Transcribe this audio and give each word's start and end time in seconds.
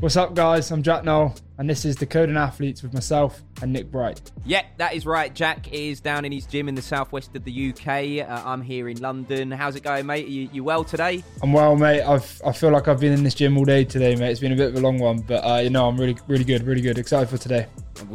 What's 0.00 0.16
up, 0.16 0.36
guys? 0.36 0.70
I'm 0.70 0.84
Jack 0.84 1.02
Nowell, 1.02 1.34
and 1.58 1.68
this 1.68 1.84
is 1.84 1.96
the 1.96 2.06
Decoding 2.06 2.36
Athletes 2.36 2.84
with 2.84 2.94
myself 2.94 3.42
and 3.60 3.72
Nick 3.72 3.90
Bright. 3.90 4.30
Yeah, 4.46 4.64
that 4.76 4.94
is 4.94 5.04
right. 5.04 5.34
Jack 5.34 5.72
is 5.72 5.98
down 5.98 6.24
in 6.24 6.30
his 6.30 6.46
gym 6.46 6.68
in 6.68 6.76
the 6.76 6.82
southwest 6.82 7.34
of 7.34 7.42
the 7.42 7.70
UK. 7.70 8.24
Uh, 8.24 8.48
I'm 8.48 8.62
here 8.62 8.88
in 8.88 9.00
London. 9.00 9.50
How's 9.50 9.74
it 9.74 9.82
going, 9.82 10.06
mate? 10.06 10.26
Are 10.26 10.30
you, 10.30 10.48
you 10.52 10.62
well 10.62 10.84
today? 10.84 11.24
I'm 11.42 11.52
well, 11.52 11.74
mate. 11.74 12.02
I've 12.02 12.40
I 12.46 12.52
feel 12.52 12.70
like 12.70 12.86
I've 12.86 13.00
been 13.00 13.12
in 13.12 13.24
this 13.24 13.34
gym 13.34 13.58
all 13.58 13.64
day 13.64 13.82
today, 13.82 14.14
mate. 14.14 14.30
It's 14.30 14.38
been 14.38 14.52
a 14.52 14.56
bit 14.56 14.68
of 14.68 14.76
a 14.76 14.80
long 14.80 15.00
one, 15.00 15.18
but 15.18 15.44
uh, 15.44 15.56
you 15.56 15.70
know 15.70 15.88
I'm 15.88 15.98
really 15.98 16.16
really 16.28 16.44
good, 16.44 16.62
really 16.62 16.80
good. 16.80 16.96
Excited 16.96 17.28
for 17.28 17.38
today. 17.38 17.66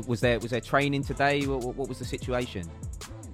Was 0.07 0.21
there 0.21 0.39
was 0.39 0.51
there 0.51 0.61
training 0.61 1.03
today? 1.03 1.45
What, 1.45 1.75
what 1.75 1.89
was 1.89 1.99
the 1.99 2.05
situation? 2.05 2.71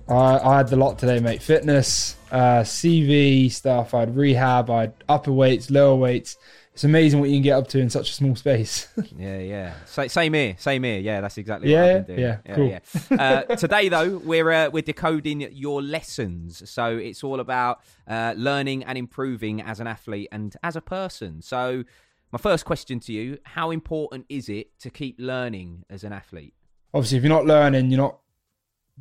I, 0.07 0.39
I 0.39 0.57
had 0.57 0.69
the 0.69 0.75
lot 0.75 0.97
today, 0.97 1.19
mate. 1.19 1.43
Fitness, 1.43 2.15
uh, 2.31 2.61
CV 2.61 3.51
stuff. 3.51 3.93
I 3.93 3.99
had 3.99 4.15
rehab. 4.15 4.71
I 4.71 4.81
had 4.81 4.93
upper 5.07 5.31
weights, 5.31 5.69
lower 5.69 5.95
weights 5.95 6.35
it's 6.79 6.85
amazing 6.85 7.19
what 7.19 7.27
you 7.27 7.35
can 7.35 7.43
get 7.43 7.57
up 7.57 7.67
to 7.67 7.79
in 7.79 7.89
such 7.89 8.09
a 8.09 8.13
small 8.13 8.37
space. 8.37 8.87
yeah, 9.17 9.39
yeah. 9.39 9.73
So, 9.85 10.07
same 10.07 10.33
here, 10.33 10.55
same 10.57 10.83
here. 10.83 11.01
Yeah, 11.01 11.19
that's 11.19 11.37
exactly 11.37 11.69
yeah, 11.69 11.81
what 11.81 11.89
I've 11.89 12.07
been 12.07 12.15
doing. 12.15 12.25
Yeah, 12.25 12.37
yeah 12.45 12.55
cool. 12.55 12.69
Yeah. 12.69 13.21
Uh, 13.49 13.55
today, 13.57 13.89
though, 13.89 14.17
we're 14.19 14.49
uh, 14.49 14.69
we're 14.69 14.81
decoding 14.81 15.41
your 15.51 15.81
lessons. 15.81 16.69
So 16.69 16.95
it's 16.95 17.21
all 17.21 17.41
about 17.41 17.81
uh, 18.07 18.33
learning 18.37 18.85
and 18.85 18.97
improving 18.97 19.61
as 19.61 19.81
an 19.81 19.87
athlete 19.87 20.29
and 20.31 20.55
as 20.63 20.77
a 20.77 20.81
person. 20.81 21.41
So 21.41 21.83
my 22.31 22.39
first 22.39 22.63
question 22.63 23.01
to 23.01 23.11
you: 23.11 23.39
How 23.43 23.71
important 23.71 24.25
is 24.29 24.47
it 24.47 24.79
to 24.79 24.89
keep 24.89 25.17
learning 25.19 25.83
as 25.89 26.05
an 26.05 26.13
athlete? 26.13 26.53
Obviously, 26.93 27.17
if 27.17 27.25
you're 27.25 27.29
not 27.29 27.45
learning, 27.45 27.91
you're 27.91 27.97
not 27.97 28.19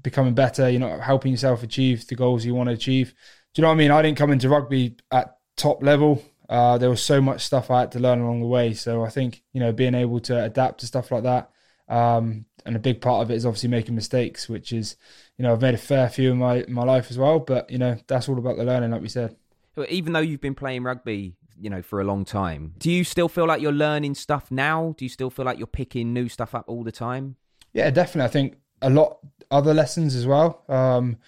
becoming 0.03 0.35
better. 0.35 0.69
You're 0.69 0.81
not 0.81 1.01
helping 1.01 1.31
yourself 1.31 1.63
achieve 1.63 2.09
the 2.09 2.17
goals 2.17 2.45
you 2.45 2.57
want 2.57 2.71
to 2.71 2.75
achieve. 2.75 3.15
Do 3.55 3.61
you 3.61 3.63
know 3.63 3.69
what 3.69 3.75
I 3.75 3.79
mean? 3.79 3.93
I 3.93 4.03
didn't 4.03 4.19
come 4.19 4.33
into 4.33 4.49
rugby 4.49 4.97
at 5.13 5.37
top 5.57 5.81
level. 5.81 6.25
Uh, 6.49 6.79
there 6.79 6.91
was 6.91 7.03
so 7.03 7.21
much 7.21 7.45
stuff 7.45 7.71
I 7.71 7.81
had 7.81 7.93
to 7.93 7.99
learn 7.99 8.21
along 8.21 8.41
the 8.41 8.47
way. 8.47 8.73
So 8.73 9.05
I 9.05 9.11
think 9.11 9.43
you 9.53 9.61
know 9.61 9.73
being 9.73 9.95
able 9.95 10.21
to 10.21 10.45
adapt 10.45 10.81
to 10.81 10.87
stuff 10.87 11.11
like 11.11 11.25
that, 11.25 11.51
um, 11.89 12.47
and 12.65 12.77
a 12.77 12.79
big 12.79 13.01
part 13.01 13.23
of 13.23 13.31
it 13.31 13.35
is 13.35 13.47
obviously 13.47 13.69
making 13.69 13.95
mistakes, 13.95 14.49
which 14.49 14.73
is 14.73 14.97
you 15.37 15.43
know 15.43 15.53
I've 15.53 15.63
made 15.63 15.75
a 15.75 15.79
fair 15.79 16.09
few 16.09 16.33
in 16.33 16.39
my 16.39 16.57
in 16.63 16.73
my 16.73 16.85
life 16.85 17.11
as 17.11 17.19
well. 17.19 17.39
But 17.39 17.71
you 17.71 17.79
know 17.79 17.97
that's 18.07 18.29
all 18.29 18.39
about 18.39 18.57
the 18.57 18.65
learning, 18.65 18.91
like 18.91 19.03
we 19.03 19.09
said. 19.09 19.37
Even 19.89 20.13
though 20.13 20.21
you've 20.21 20.41
been 20.41 20.57
playing 20.57 20.83
rugby, 20.83 21.37
you 21.61 21.71
know 21.71 21.83
for 21.83 22.01
a 22.01 22.05
long 22.05 22.25
time, 22.25 22.75
do 22.79 22.91
you 22.91 23.05
still 23.05 23.29
feel 23.29 23.47
like 23.47 23.61
you're 23.61 23.73
learning 23.73 24.15
stuff 24.15 24.51
now? 24.51 24.95
Do 24.97 25.05
you 25.05 25.09
still 25.11 25.31
feel 25.31 25.45
like 25.45 25.59
you're 25.59 25.67
picking 25.67 26.13
new 26.13 26.29
stuff 26.29 26.55
up 26.55 26.65
all 26.69 26.83
the 26.83 26.93
time? 26.93 27.37
Yeah, 27.73 27.91
definitely. 27.91 28.25
I 28.25 28.33
think 28.33 28.57
a 28.81 28.91
lot 28.91 29.19
other 29.51 29.75
lessons 29.75 30.15
as 30.15 30.27
well. 30.27 30.65
Um, 30.69 31.19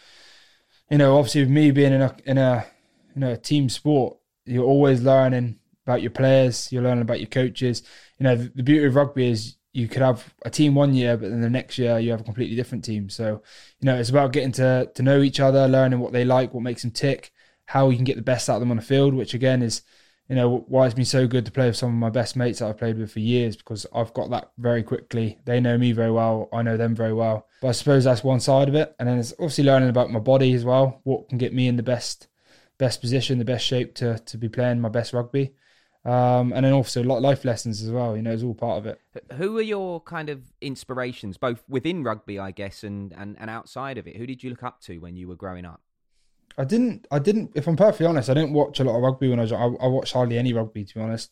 you 0.90 0.98
know, 0.98 1.16
obviously 1.16 1.42
with 1.42 1.50
me 1.50 1.70
being 1.70 1.92
in 1.92 2.02
a 2.02 2.16
in 2.24 2.38
a 2.38 2.66
you 3.14 3.20
know 3.20 3.32
a 3.32 3.36
team 3.36 3.68
sport, 3.68 4.16
you're 4.44 4.64
always 4.64 5.02
learning 5.02 5.58
about 5.86 6.02
your 6.02 6.10
players. 6.10 6.70
You're 6.72 6.83
learning 6.83 7.02
about 7.02 7.20
your 7.20 7.28
coaches. 7.28 7.83
You 8.19 8.24
know, 8.24 8.36
the, 8.36 8.52
the 8.55 8.62
beauty 8.62 8.86
of 8.86 8.94
rugby 8.94 9.30
is 9.30 9.56
you 9.72 9.88
could 9.88 10.02
have 10.02 10.34
a 10.44 10.50
team 10.50 10.74
one 10.74 10.94
year, 10.94 11.16
but 11.16 11.30
then 11.30 11.41
the 11.41 11.50
next 11.50 11.78
year 11.78 11.98
you 11.98 12.10
have 12.10 12.20
a 12.20 12.24
completely 12.24 12.56
different 12.56 12.84
team. 12.84 13.08
So, 13.08 13.42
you 13.80 13.86
know, 13.86 13.96
it's 13.96 14.11
about 14.11 14.33
getting 14.33 14.52
to 14.52 14.91
to 14.94 15.02
know 15.02 15.20
each 15.20 15.41
other, 15.41 15.68
learning 15.68 16.00
what 16.00 16.12
they 16.12 16.24
like, 16.24 16.52
what 16.52 16.62
makes 16.62 16.83
them 16.83 16.91
tick, 16.91 17.33
how 17.66 17.88
you 17.91 17.96
can 17.96 18.05
get 18.05 18.16
the 18.16 18.22
best 18.22 18.48
out 18.48 18.56
of 18.56 18.61
them 18.61 18.70
on 18.70 18.77
the 18.77 18.83
field. 18.83 19.14
Which 19.14 19.34
again 19.34 19.62
is, 19.62 19.83
you 20.28 20.34
know, 20.34 20.64
why 20.68 20.86
it's 20.86 20.94
been 20.94 21.05
so 21.05 21.27
good 21.27 21.46
to 21.46 21.52
play 21.52 21.66
with 21.66 21.77
some 21.77 21.91
of 21.91 21.94
my 21.94 22.11
best 22.11 22.36
mates 22.36 22.58
that 22.58 22.68
I've 22.68 22.78
played 22.78 22.98
with 22.98 23.12
for 23.12 23.20
years 23.20 23.56
because 23.56 23.86
I've 23.94 24.14
got 24.14 24.30
that 24.30 24.50
very 24.58 24.83
quickly. 24.83 25.38
They 25.44 25.61
know 25.61 25.78
me 25.78 25.92
very 25.92 26.11
well. 26.11 26.48
I 26.52 26.62
know 26.62 26.77
them 26.77 26.96
very 26.96 27.12
well. 27.12 27.46
But 27.61 27.68
I 27.68 27.72
suppose 27.72 28.05
that's 28.05 28.24
one 28.24 28.41
side 28.41 28.68
of 28.68 28.74
it, 28.74 28.94
and 28.98 29.08
then 29.08 29.18
it's 29.18 29.33
obviously 29.34 29.64
learning 29.64 29.91
about 29.91 30.11
my 30.11 30.20
body 30.20 30.52
as 30.55 30.64
well. 30.64 31.00
What 31.05 31.28
can 31.28 31.38
get 31.38 31.55
me 31.55 31.68
in 31.68 31.77
the 31.77 31.83
best 31.84 32.27
best 32.81 33.00
position, 33.00 33.39
the 33.39 33.45
best 33.45 33.64
shape 33.64 33.95
to 33.97 34.19
to 34.19 34.36
be 34.36 34.48
playing 34.48 34.81
my 34.81 34.89
best 34.89 35.12
rugby. 35.12 35.53
Um, 36.03 36.55
and 36.55 36.64
then 36.64 36.73
also 36.73 37.03
life 37.03 37.45
lessons 37.45 37.83
as 37.83 37.91
well. 37.91 38.17
You 38.17 38.23
know, 38.23 38.33
it's 38.33 38.42
all 38.42 38.55
part 38.55 38.79
of 38.79 38.86
it. 38.86 38.98
Who 39.35 39.58
are 39.58 39.63
your 39.63 40.01
kind 40.01 40.30
of 40.30 40.41
inspirations, 40.63 41.36
both 41.36 41.63
within 41.69 42.02
rugby, 42.02 42.39
I 42.39 42.52
guess, 42.52 42.85
and, 42.85 43.13
and, 43.13 43.36
and 43.39 43.51
outside 43.51 43.98
of 43.98 44.08
it? 44.08 44.17
Who 44.17 44.27
did 44.27 44.42
you 44.42 44.48
look 44.48 44.63
up 44.63 44.80
to 44.85 44.96
when 44.96 45.14
you 45.14 45.29
were 45.29 45.36
growing 45.36 45.67
up? 45.67 45.83
I 46.57 46.64
didn't. 46.64 47.07
I 47.11 47.19
didn't. 47.19 47.52
If 47.55 47.67
I'm 47.69 47.77
perfectly 47.77 48.07
honest, 48.07 48.30
I 48.30 48.35
didn't 48.35 48.55
watch 48.55 48.80
a 48.80 48.85
lot 48.85 48.96
of 48.96 49.02
rugby 49.02 49.29
when 49.29 49.39
I 49.39 49.42
was. 49.42 49.52
I, 49.52 49.57
I 49.57 49.86
watched 49.89 50.14
hardly 50.14 50.39
any 50.39 50.55
rugby, 50.55 50.85
to 50.85 50.95
be 50.95 51.01
honest. 51.01 51.30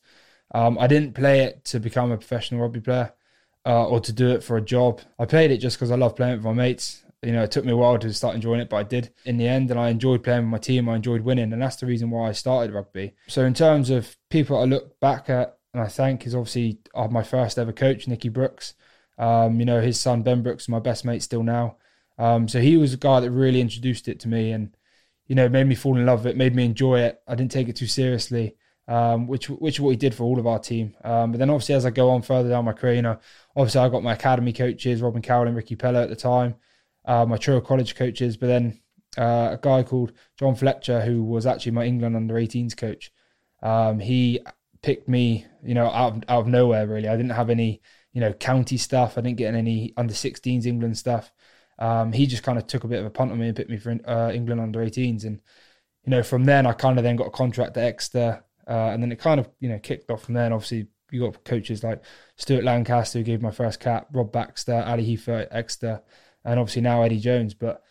Um, 0.54 0.78
I 0.78 0.87
didn't 0.87 1.14
play 1.14 1.41
it 1.41 1.64
to 1.66 1.81
become 1.81 2.12
a 2.12 2.19
professional 2.19 2.60
rugby 2.60 2.81
player 2.81 3.12
uh, 3.64 3.87
or 3.87 4.00
to 4.00 4.12
do 4.12 4.28
it 4.32 4.44
for 4.44 4.58
a 4.58 4.62
job. 4.62 5.00
I 5.19 5.25
played 5.25 5.50
it 5.50 5.58
just 5.58 5.76
because 5.76 5.91
I 5.91 5.97
love 5.97 6.14
playing 6.14 6.37
with 6.37 6.44
my 6.44 6.53
mates 6.53 7.04
you 7.22 7.32
know, 7.32 7.42
it 7.42 7.50
took 7.50 7.64
me 7.64 7.72
a 7.72 7.76
while 7.76 7.98
to 7.98 8.12
start 8.12 8.36
enjoying 8.36 8.60
it, 8.60 8.68
but 8.68 8.76
I 8.76 8.82
did 8.84 9.12
in 9.24 9.38
the 9.38 9.48
end, 9.48 9.70
and 9.70 9.80
I 9.80 9.88
enjoyed 9.88 10.22
playing 10.22 10.42
with 10.42 10.50
my 10.50 10.58
team. 10.58 10.88
I 10.88 10.96
enjoyed 10.96 11.22
winning, 11.22 11.52
and 11.52 11.60
that's 11.60 11.76
the 11.76 11.86
reason 11.86 12.10
why 12.10 12.28
I 12.28 12.32
started 12.32 12.72
rugby. 12.72 13.14
So, 13.26 13.44
in 13.44 13.54
terms 13.54 13.90
of 13.90 14.16
people 14.30 14.56
I 14.56 14.64
look 14.64 15.00
back 15.00 15.28
at 15.28 15.58
and 15.74 15.82
I 15.82 15.88
thank 15.88 16.26
is 16.26 16.34
obviously 16.34 16.78
uh, 16.94 17.08
my 17.08 17.22
first 17.22 17.58
ever 17.58 17.72
coach, 17.72 18.06
Nicky 18.06 18.28
Brooks. 18.28 18.74
Um, 19.18 19.58
you 19.58 19.66
know, 19.66 19.80
his 19.80 20.00
son 20.00 20.22
Ben 20.22 20.42
Brooks, 20.42 20.68
my 20.68 20.78
best 20.78 21.04
mate 21.04 21.22
still 21.22 21.42
now. 21.42 21.76
Um, 22.18 22.46
so 22.46 22.60
he 22.60 22.76
was 22.76 22.94
a 22.94 22.96
guy 22.96 23.20
that 23.20 23.30
really 23.30 23.60
introduced 23.60 24.06
it 24.06 24.20
to 24.20 24.28
me, 24.28 24.52
and 24.52 24.76
you 25.26 25.34
know, 25.34 25.48
made 25.48 25.66
me 25.66 25.74
fall 25.74 25.96
in 25.96 26.06
love 26.06 26.20
with 26.20 26.34
it, 26.34 26.36
made 26.36 26.54
me 26.54 26.64
enjoy 26.64 27.00
it. 27.00 27.20
I 27.26 27.34
didn't 27.34 27.50
take 27.50 27.68
it 27.68 27.76
too 27.76 27.86
seriously. 27.86 28.54
Um, 28.86 29.26
which 29.26 29.50
which 29.50 29.80
what 29.80 29.90
he 29.90 29.96
did 29.96 30.14
for 30.14 30.22
all 30.22 30.38
of 30.38 30.46
our 30.46 30.58
team. 30.58 30.94
Um, 31.04 31.32
but 31.32 31.38
then 31.38 31.50
obviously 31.50 31.74
as 31.74 31.84
I 31.84 31.90
go 31.90 32.08
on 32.08 32.22
further 32.22 32.48
down 32.48 32.64
my 32.64 32.72
career, 32.72 32.94
you 32.94 33.02
know, 33.02 33.18
obviously 33.54 33.82
I 33.82 33.88
got 33.90 34.02
my 34.02 34.14
academy 34.14 34.54
coaches, 34.54 35.02
Robin 35.02 35.20
Carroll 35.20 35.46
and 35.46 35.56
Ricky 35.56 35.76
Pellow 35.76 36.02
at 36.02 36.08
the 36.08 36.16
time 36.16 36.54
uh, 37.08 37.24
my 37.24 37.38
Truro 37.38 37.60
College 37.60 37.96
coaches, 37.96 38.36
but 38.36 38.46
then 38.46 38.80
uh, 39.16 39.48
a 39.52 39.58
guy 39.60 39.82
called 39.82 40.12
John 40.38 40.54
Fletcher, 40.54 41.00
who 41.00 41.24
was 41.24 41.46
actually 41.46 41.72
my 41.72 41.84
England 41.84 42.14
under 42.14 42.34
18s 42.34 42.76
coach. 42.76 43.10
Um, 43.62 43.98
he 43.98 44.41
picked 44.82 45.08
me, 45.08 45.46
you 45.64 45.74
know, 45.74 45.86
out 45.86 46.12
of, 46.12 46.22
out 46.28 46.41
of 46.41 46.46
nowhere. 46.46 46.86
Really, 46.86 47.08
I 47.08 47.16
didn't 47.16 47.30
have 47.30 47.48
any, 47.48 47.80
you 48.12 48.20
know, 48.20 48.34
county 48.34 48.76
stuff. 48.76 49.16
I 49.16 49.22
didn't 49.22 49.38
get 49.38 49.54
any 49.54 49.94
under 49.96 50.12
16s 50.12 50.66
England 50.66 50.98
stuff. 50.98 51.32
Um, 51.78 52.12
he 52.12 52.26
just 52.26 52.42
kind 52.42 52.58
of 52.58 52.66
took 52.66 52.84
a 52.84 52.88
bit 52.88 53.00
of 53.00 53.06
a 53.06 53.10
punt 53.10 53.32
on 53.32 53.38
me 53.38 53.48
and 53.48 53.56
picked 53.56 53.70
me 53.70 53.78
for 53.78 53.98
uh, 54.06 54.30
England 54.30 54.60
under 54.60 54.80
18s, 54.80 55.25
and 55.25 55.40
you 56.04 56.10
know, 56.10 56.22
from 56.22 56.44
then 56.44 56.66
I 56.66 56.72
kind 56.72 56.98
of 56.98 57.04
then 57.04 57.16
got 57.16 57.28
a 57.28 57.30
contract 57.30 57.76
at 57.78 57.84
Exeter, 57.84 58.44
uh, 58.69 58.90
and 58.90 59.02
then 59.02 59.12
it 59.12 59.19
kind 59.19 59.40
of 59.40 59.48
you 59.60 59.70
know 59.70 59.78
kicked 59.78 60.10
off 60.10 60.25
from 60.25 60.34
there. 60.34 60.44
And 60.44 60.52
obviously, 60.52 60.88
you 61.10 61.20
got 61.20 61.42
coaches 61.44 61.82
like 61.82 62.04
Stuart 62.36 62.64
Lancaster 62.64 63.20
who 63.20 63.25
gave 63.25 63.40
my 63.40 63.50
first 63.50 63.80
cap, 63.80 64.08
Rob 64.12 64.30
Baxter, 64.30 64.84
Ali 64.86 65.16
Hepher 65.16 65.48
Exeter 65.50 66.02
and 66.48 66.59
obviously 66.59 66.82
now 66.82 67.03
Eddie 67.03 67.20
Jones. 67.20 67.54
But 67.54 67.82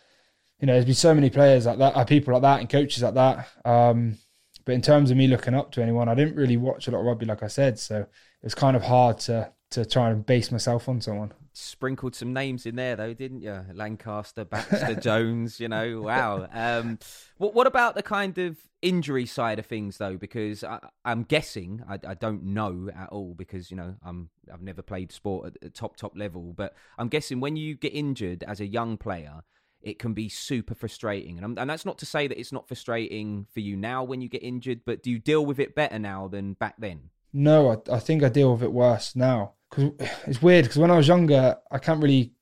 you 0.60 0.66
know, 0.66 0.74
there's 0.74 0.86
been 0.86 0.96
so 0.96 1.14
many 1.14 1.30
players 1.30 1.66
like 1.66 1.78
that, 1.78 1.96
uh, 1.96 2.06
people 2.06 2.34
like 2.34 2.42
that, 2.42 2.60
and 2.60 2.70
coaches 2.70 3.04
like 3.04 3.14
that. 3.14 3.48
Um, 3.64 4.18
but 4.66 4.74
in 4.74 4.82
terms 4.82 5.12
of 5.12 5.18
me 5.18 5.28
looking 5.28 5.54
up 5.54 5.72
to 5.74 5.82
anyone, 5.82 6.10
I 6.10 6.16
didn't 6.16 6.36
really 6.36 6.58
watch 6.58 6.88
a 6.88 6.92
lot 6.92 7.00
of 7.00 7.06
rugby, 7.06 7.26
like 7.26 7.44
I 7.44 7.48
said, 7.48 7.80
so 7.80 8.00
it 8.00 8.08
was 8.44 8.56
kind 8.56 8.76
of 8.76 8.84
hard 8.84 9.20
to 9.20 9.52
to 9.70 9.86
try 9.86 10.10
and 10.10 10.26
base 10.26 10.52
myself 10.52 10.88
on 10.88 11.02
someone 11.02 11.34
sprinkled 11.58 12.16
some 12.16 12.34
names 12.34 12.66
in 12.66 12.76
there 12.76 12.96
though, 12.96 13.14
didn't 13.14 13.42
you? 13.42 13.66
Lancaster, 13.74 14.46
Baxter, 14.46 14.96
Jones. 15.02 15.60
You 15.60 15.68
know, 15.68 16.02
wow. 16.02 16.48
Um, 16.52 17.00
what 17.38 17.54
what 17.54 17.68
about 17.68 17.96
the 17.96 18.04
kind 18.04 18.38
of 18.38 18.58
injury 18.82 19.26
side 19.26 19.60
of 19.60 19.66
things 19.66 19.98
though? 19.98 20.18
Because 20.18 20.64
I, 20.64 20.80
am 21.06 21.24
guessing 21.24 21.84
I, 21.88 22.00
I, 22.08 22.14
don't 22.14 22.44
know 22.44 22.90
at 22.96 23.10
all 23.10 23.34
because 23.34 23.72
you 23.72 23.78
know 23.78 23.96
I'm 24.04 24.30
I've 24.54 24.62
never 24.62 24.82
played 24.82 25.12
sport 25.12 25.48
at 25.48 25.62
the 25.62 25.70
top 25.70 25.98
top 25.98 26.16
level, 26.16 26.54
but 26.54 26.76
I'm 26.98 27.08
guessing 27.08 27.40
when 27.40 27.56
you 27.56 27.76
get 27.76 27.94
injured 27.94 28.44
as 28.44 28.60
a 28.60 28.66
young 28.66 28.98
player. 28.98 29.42
It 29.80 30.00
can 30.00 30.14
be 30.14 30.28
super 30.28 30.74
frustrating, 30.74 31.38
and, 31.38 31.58
and 31.58 31.70
that's 31.70 31.86
not 31.86 32.00
to 32.00 32.06
say 32.06 32.28
that 32.28 32.38
it's 32.38 32.52
not 32.52 32.68
frustrating 32.68 33.46
for 33.54 33.60
you 33.60 33.78
now 33.78 34.04
when 34.04 34.22
you 34.22 34.28
get 34.28 34.42
injured. 34.42 34.82
But 34.84 35.04
do 35.04 35.12
you 35.12 35.20
deal 35.20 35.46
with 35.46 35.60
it 35.60 35.76
better 35.76 36.00
now 36.00 36.28
than 36.28 36.54
back 36.54 36.76
then? 36.80 37.12
No, 37.32 37.72
I, 37.72 37.96
I 37.96 38.00
think 38.00 38.24
I 38.24 38.30
deal 38.30 38.52
with 38.52 38.64
it 38.64 38.74
worse 38.74 39.16
now 39.16 39.54
because 39.70 39.92
it's 40.26 40.42
weird 40.42 40.66
because 40.66 40.78
when 40.78 40.92
I 40.92 40.98
was 40.98 41.08
younger, 41.08 41.58
I 41.72 41.80
can't 41.80 42.02
really 42.02 42.34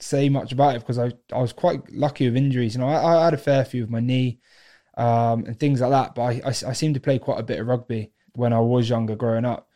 say 0.00 0.28
much 0.28 0.52
about 0.52 0.76
it 0.76 0.80
because 0.80 0.98
I, 0.98 1.12
I 1.32 1.40
was 1.40 1.52
quite 1.52 1.90
lucky 1.92 2.26
with 2.26 2.36
injuries. 2.36 2.74
You 2.74 2.80
know, 2.80 2.88
I, 2.88 3.20
I 3.20 3.24
had 3.24 3.34
a 3.34 3.38
fair 3.38 3.64
few 3.64 3.82
with 3.82 3.90
my 3.90 4.00
knee 4.00 4.40
um, 4.96 5.44
and 5.46 5.58
things 5.58 5.80
like 5.80 5.90
that, 5.90 6.14
but 6.14 6.22
I, 6.22 6.32
I, 6.44 6.48
I 6.48 6.72
seem 6.72 6.94
to 6.94 7.00
play 7.00 7.18
quite 7.18 7.40
a 7.40 7.44
bit 7.44 7.60
of 7.60 7.66
rugby 7.66 8.12
when 8.34 8.52
I 8.52 8.60
was 8.60 8.88
younger 8.88 9.16
growing 9.16 9.44
up. 9.44 9.68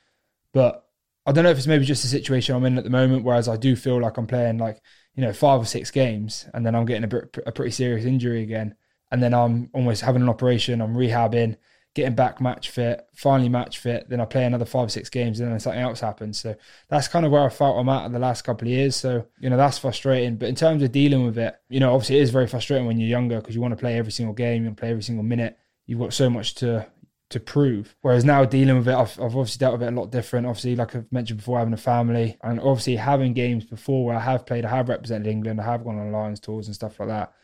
But 0.52 0.84
I 1.26 1.32
don't 1.32 1.44
know 1.44 1.50
if 1.50 1.58
it's 1.58 1.66
maybe 1.66 1.84
just 1.84 2.02
the 2.02 2.08
situation 2.08 2.56
I'm 2.56 2.64
in 2.64 2.78
at 2.78 2.84
the 2.84 2.90
moment, 2.90 3.24
whereas 3.24 3.48
I 3.48 3.56
do 3.56 3.76
feel 3.76 4.00
like 4.00 4.16
I'm 4.16 4.26
playing 4.26 4.58
like, 4.58 4.80
you 5.14 5.22
know, 5.22 5.32
five 5.32 5.60
or 5.60 5.66
six 5.66 5.90
games 5.90 6.46
and 6.54 6.64
then 6.64 6.74
I'm 6.74 6.86
getting 6.86 7.04
a, 7.04 7.16
a 7.46 7.52
pretty 7.52 7.72
serious 7.72 8.04
injury 8.04 8.42
again. 8.42 8.74
And 9.10 9.22
then 9.22 9.34
I'm 9.34 9.70
almost 9.72 10.02
having 10.02 10.22
an 10.22 10.28
operation, 10.28 10.80
I'm 10.80 10.94
rehabbing 10.94 11.56
getting 11.98 12.14
back 12.14 12.40
match 12.40 12.70
fit, 12.70 13.06
finally 13.14 13.48
match 13.48 13.78
fit. 13.78 14.08
Then 14.08 14.20
I 14.20 14.24
play 14.24 14.44
another 14.44 14.64
five, 14.64 14.86
or 14.86 14.88
six 14.88 15.10
games, 15.10 15.40
and 15.40 15.50
then 15.50 15.58
something 15.58 15.80
else 15.80 16.00
happens. 16.00 16.38
So 16.38 16.54
that's 16.88 17.08
kind 17.08 17.26
of 17.26 17.32
where 17.32 17.44
I 17.44 17.48
felt 17.48 17.76
I'm 17.76 17.88
at 17.88 18.06
in 18.06 18.12
the 18.12 18.18
last 18.18 18.42
couple 18.42 18.68
of 18.68 18.72
years. 18.72 18.94
So, 18.94 19.26
you 19.40 19.50
know, 19.50 19.56
that's 19.56 19.78
frustrating. 19.78 20.36
But 20.36 20.48
in 20.48 20.54
terms 20.54 20.82
of 20.82 20.92
dealing 20.92 21.26
with 21.26 21.36
it, 21.38 21.56
you 21.68 21.80
know, 21.80 21.92
obviously 21.92 22.18
it 22.18 22.22
is 22.22 22.30
very 22.30 22.46
frustrating 22.46 22.86
when 22.86 22.98
you're 22.98 23.08
younger 23.08 23.40
because 23.40 23.54
you 23.54 23.60
want 23.60 23.72
to 23.72 23.80
play 23.80 23.98
every 23.98 24.12
single 24.12 24.34
game, 24.34 24.62
you 24.62 24.68
want 24.68 24.76
to 24.76 24.80
play 24.80 24.90
every 24.90 25.02
single 25.02 25.24
minute. 25.24 25.58
You've 25.86 25.98
got 25.98 26.12
so 26.12 26.30
much 26.30 26.54
to 26.56 26.86
to 27.30 27.40
prove. 27.40 27.94
Whereas 28.00 28.24
now 28.24 28.44
dealing 28.44 28.78
with 28.78 28.88
it, 28.88 28.94
I've, 28.94 29.20
I've 29.20 29.36
obviously 29.36 29.58
dealt 29.58 29.74
with 29.74 29.82
it 29.82 29.92
a 29.92 29.96
lot 29.96 30.10
different. 30.10 30.46
Obviously, 30.46 30.76
like 30.76 30.94
I've 30.94 31.12
mentioned 31.12 31.38
before, 31.38 31.58
having 31.58 31.74
a 31.74 31.76
family 31.76 32.38
and 32.42 32.58
obviously 32.60 32.96
having 32.96 33.34
games 33.34 33.64
before 33.64 34.06
where 34.06 34.16
I 34.16 34.20
have 34.20 34.46
played, 34.46 34.64
I 34.64 34.70
have 34.70 34.88
represented 34.88 35.26
England, 35.26 35.60
I 35.60 35.64
have 35.64 35.84
gone 35.84 35.98
on 35.98 36.12
Lions 36.12 36.40
tours 36.40 36.68
and 36.68 36.74
stuff 36.74 36.98
like 37.00 37.08
that. 37.08 37.34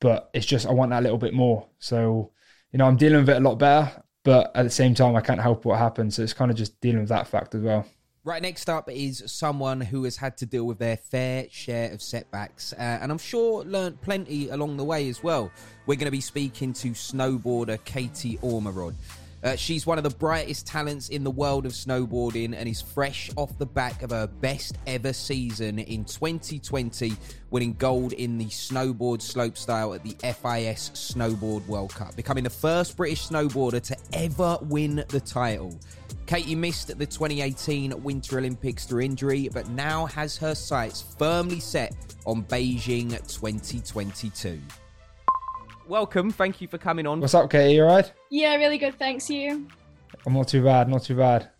But 0.00 0.30
it's 0.34 0.46
just 0.46 0.66
I 0.66 0.72
want 0.72 0.90
that 0.90 1.02
little 1.02 1.18
bit 1.18 1.34
more. 1.34 1.68
So 1.78 2.32
you 2.72 2.78
know, 2.78 2.86
I'm 2.86 2.96
dealing 2.96 3.20
with 3.20 3.28
it 3.30 3.36
a 3.36 3.40
lot 3.40 3.56
better. 3.56 4.02
but 4.22 4.54
at 4.54 4.64
the 4.64 4.70
same 4.70 4.94
time, 4.94 5.16
I 5.16 5.22
can't 5.22 5.40
help 5.40 5.64
what 5.64 5.78
happened. 5.78 6.12
So 6.12 6.22
it's 6.22 6.34
kind 6.34 6.50
of 6.50 6.56
just 6.56 6.78
dealing 6.80 7.00
with 7.00 7.08
that 7.08 7.26
fact 7.26 7.54
as 7.54 7.62
well. 7.62 7.86
Right, 8.22 8.42
next 8.42 8.68
up 8.68 8.90
is 8.90 9.22
someone 9.26 9.80
who 9.80 10.04
has 10.04 10.18
had 10.18 10.36
to 10.38 10.46
deal 10.46 10.66
with 10.66 10.78
their 10.78 10.98
fair 10.98 11.46
share 11.50 11.90
of 11.90 12.02
setbacks, 12.02 12.74
uh, 12.74 12.98
and 13.00 13.10
I'm 13.10 13.16
sure 13.16 13.64
learned 13.64 14.02
plenty 14.02 14.50
along 14.50 14.76
the 14.76 14.84
way 14.84 15.08
as 15.08 15.22
well. 15.22 15.50
We're 15.86 15.94
going 15.94 16.04
to 16.04 16.10
be 16.10 16.20
speaking 16.20 16.74
to 16.74 16.90
snowboarder 16.90 17.82
Katie 17.86 18.36
Ormerod. 18.42 18.94
Uh, 19.42 19.56
she's 19.56 19.86
one 19.86 19.96
of 19.96 20.04
the 20.04 20.10
brightest 20.10 20.66
talents 20.66 21.08
in 21.08 21.24
the 21.24 21.30
world 21.30 21.64
of 21.64 21.72
snowboarding 21.72 22.54
and 22.54 22.68
is 22.68 22.82
fresh 22.82 23.30
off 23.36 23.56
the 23.58 23.66
back 23.66 24.02
of 24.02 24.10
her 24.10 24.26
best 24.26 24.76
ever 24.86 25.12
season 25.12 25.78
in 25.78 26.04
2020, 26.04 27.14
winning 27.50 27.72
gold 27.74 28.12
in 28.12 28.36
the 28.36 28.46
snowboard 28.46 29.20
slopestyle 29.20 29.94
at 29.94 30.02
the 30.02 30.14
FIS 30.20 30.90
Snowboard 30.90 31.66
World 31.66 31.94
Cup, 31.94 32.14
becoming 32.16 32.44
the 32.44 32.50
first 32.50 32.96
British 32.96 33.28
snowboarder 33.28 33.80
to 33.82 33.96
ever 34.12 34.58
win 34.62 35.04
the 35.08 35.20
title. 35.20 35.74
Katie 36.26 36.54
missed 36.54 36.86
the 36.86 37.06
2018 37.06 38.02
Winter 38.02 38.38
Olympics 38.38 38.84
through 38.84 39.00
injury, 39.00 39.48
but 39.52 39.68
now 39.70 40.06
has 40.06 40.36
her 40.36 40.54
sights 40.54 41.02
firmly 41.18 41.60
set 41.60 41.96
on 42.26 42.44
Beijing 42.44 43.10
2022 43.10 44.60
welcome. 45.90 46.30
Thank 46.30 46.60
you 46.60 46.68
for 46.68 46.78
coming 46.78 47.06
on. 47.06 47.20
What's 47.20 47.34
up, 47.34 47.50
Katie? 47.50 47.74
You 47.74 47.82
alright? 47.82 48.10
Yeah, 48.30 48.54
really 48.54 48.78
good. 48.78 48.94
Thanks, 48.94 49.28
you. 49.28 49.66
I'm 50.24 50.32
not 50.32 50.48
too 50.48 50.62
bad. 50.62 50.88
Not 50.88 51.02
too 51.02 51.16
bad. 51.16 51.50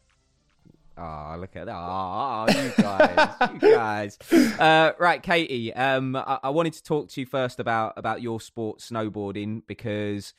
Ah, 0.96 1.34
oh, 1.34 1.38
look 1.38 1.56
at 1.56 1.66
that! 1.66 1.74
Ah, 1.74 2.46
oh, 2.46 2.62
you 2.62 2.72
guys, 2.76 3.52
you 3.54 3.58
guys. 3.74 4.18
Uh, 4.58 4.92
right, 4.98 5.22
Katie. 5.22 5.72
Um, 5.72 6.14
I-, 6.14 6.40
I, 6.42 6.50
wanted 6.50 6.74
to 6.74 6.82
talk 6.82 7.08
to 7.10 7.20
you 7.20 7.26
first 7.26 7.58
about 7.58 7.94
about 7.96 8.20
your 8.20 8.38
sport, 8.38 8.80
snowboarding, 8.80 9.62
because 9.66 10.34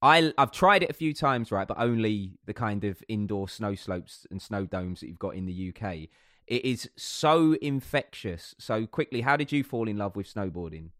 I 0.00 0.32
I've 0.38 0.52
tried 0.52 0.84
it 0.84 0.90
a 0.90 0.92
few 0.92 1.12
times, 1.12 1.50
right, 1.50 1.66
but 1.66 1.78
only 1.80 2.38
the 2.46 2.54
kind 2.54 2.84
of 2.84 3.02
indoor 3.08 3.48
snow 3.48 3.74
slopes 3.74 4.28
and 4.30 4.40
snow 4.40 4.64
domes 4.64 5.00
that 5.00 5.08
you've 5.08 5.18
got 5.18 5.34
in 5.34 5.46
the 5.46 5.74
UK. 5.74 6.08
It 6.46 6.64
is 6.64 6.88
so 6.96 7.54
infectious. 7.54 8.54
So 8.58 8.86
quickly, 8.86 9.22
how 9.22 9.36
did 9.36 9.50
you 9.50 9.64
fall 9.64 9.88
in 9.88 9.96
love 9.96 10.14
with 10.14 10.32
snowboarding? 10.32 10.90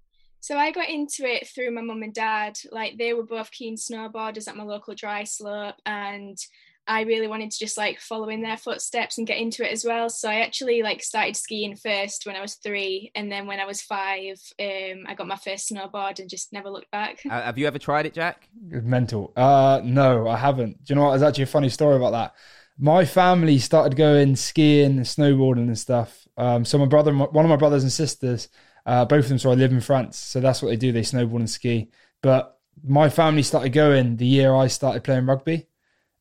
So 0.47 0.57
I 0.57 0.71
got 0.71 0.89
into 0.89 1.25
it 1.25 1.49
through 1.49 1.73
my 1.73 1.81
mum 1.81 2.05
and 2.05 2.15
dad. 2.15 2.57
Like 2.71 2.97
they 2.99 3.13
were 3.15 3.25
both 3.25 3.51
keen 3.51 3.75
snowboarders 3.75 4.47
at 4.47 4.55
my 4.55 4.63
local 4.63 4.95
dry 4.95 5.25
slope, 5.25 5.75
and 5.85 6.39
I 6.87 7.01
really 7.01 7.27
wanted 7.27 7.51
to 7.51 7.59
just 7.59 7.77
like 7.77 7.99
follow 7.99 8.29
in 8.29 8.43
their 8.43 8.57
footsteps 8.57 9.19
and 9.19 9.27
get 9.27 9.39
into 9.39 9.67
it 9.67 9.73
as 9.73 9.85
well. 9.85 10.09
So 10.09 10.31
I 10.31 10.43
actually 10.43 10.85
like 10.85 11.03
started 11.03 11.37
skiing 11.37 11.75
first 11.75 12.27
when 12.27 12.37
I 12.37 12.43
was 12.43 12.55
three, 12.55 13.11
and 13.17 13.31
then 13.31 13.49
when 13.49 13.59
I 13.59 13.65
was 13.65 13.83
five, 13.83 14.41
um, 14.61 15.03
I 15.09 15.15
got 15.17 15.27
my 15.27 15.35
first 15.35 15.69
snowboard 15.69 16.21
and 16.21 16.31
just 16.31 16.53
never 16.53 16.71
looked 16.71 16.93
back. 16.93 17.23
Uh, 17.29 17.43
have 17.43 17.59
you 17.59 17.67
ever 17.67 17.81
tried 17.81 18.07
it, 18.07 18.15
Jack? 18.15 18.49
Mental. 18.69 19.33
Uh, 19.35 19.81
no, 19.83 20.29
I 20.29 20.37
haven't. 20.37 20.85
Do 20.85 20.93
you 20.93 20.95
know 20.95 21.07
what? 21.07 21.11
There's 21.11 21.29
actually 21.29 21.43
a 21.43 21.49
funny 21.49 21.71
story 21.71 21.97
about 21.97 22.13
that. 22.13 22.35
My 22.79 23.05
family 23.05 23.59
started 23.59 23.97
going 23.97 24.37
skiing 24.37 24.99
and 24.99 25.07
snowboarding 25.07 25.67
and 25.67 25.77
stuff. 25.77 26.29
Um, 26.37 26.65
so 26.65 26.79
my 26.79 26.87
brother, 26.87 27.13
one 27.13 27.45
of 27.45 27.49
my 27.49 27.57
brothers 27.57 27.83
and 27.83 27.91
sisters, 27.91 28.47
uh, 28.87 29.05
both 29.05 29.25
of 29.25 29.29
them, 29.29 29.39
so 29.39 29.51
I 29.51 29.55
live 29.55 29.73
in 29.73 29.81
France, 29.81 30.17
so 30.17 30.41
that's 30.41 30.63
what 30.63 30.69
they 30.69 30.77
do. 30.77 30.93
They 30.93 31.03
snowboard 31.03 31.41
and 31.41 31.51
ski. 31.51 31.91
But 32.23 32.59
my 32.85 33.09
family 33.09 33.43
started 33.43 33.71
going 33.71 34.17
the 34.17 34.27
year 34.27 34.55
I 34.55 34.69
started 34.69 35.05
playing 35.05 35.27
rugby. 35.27 35.67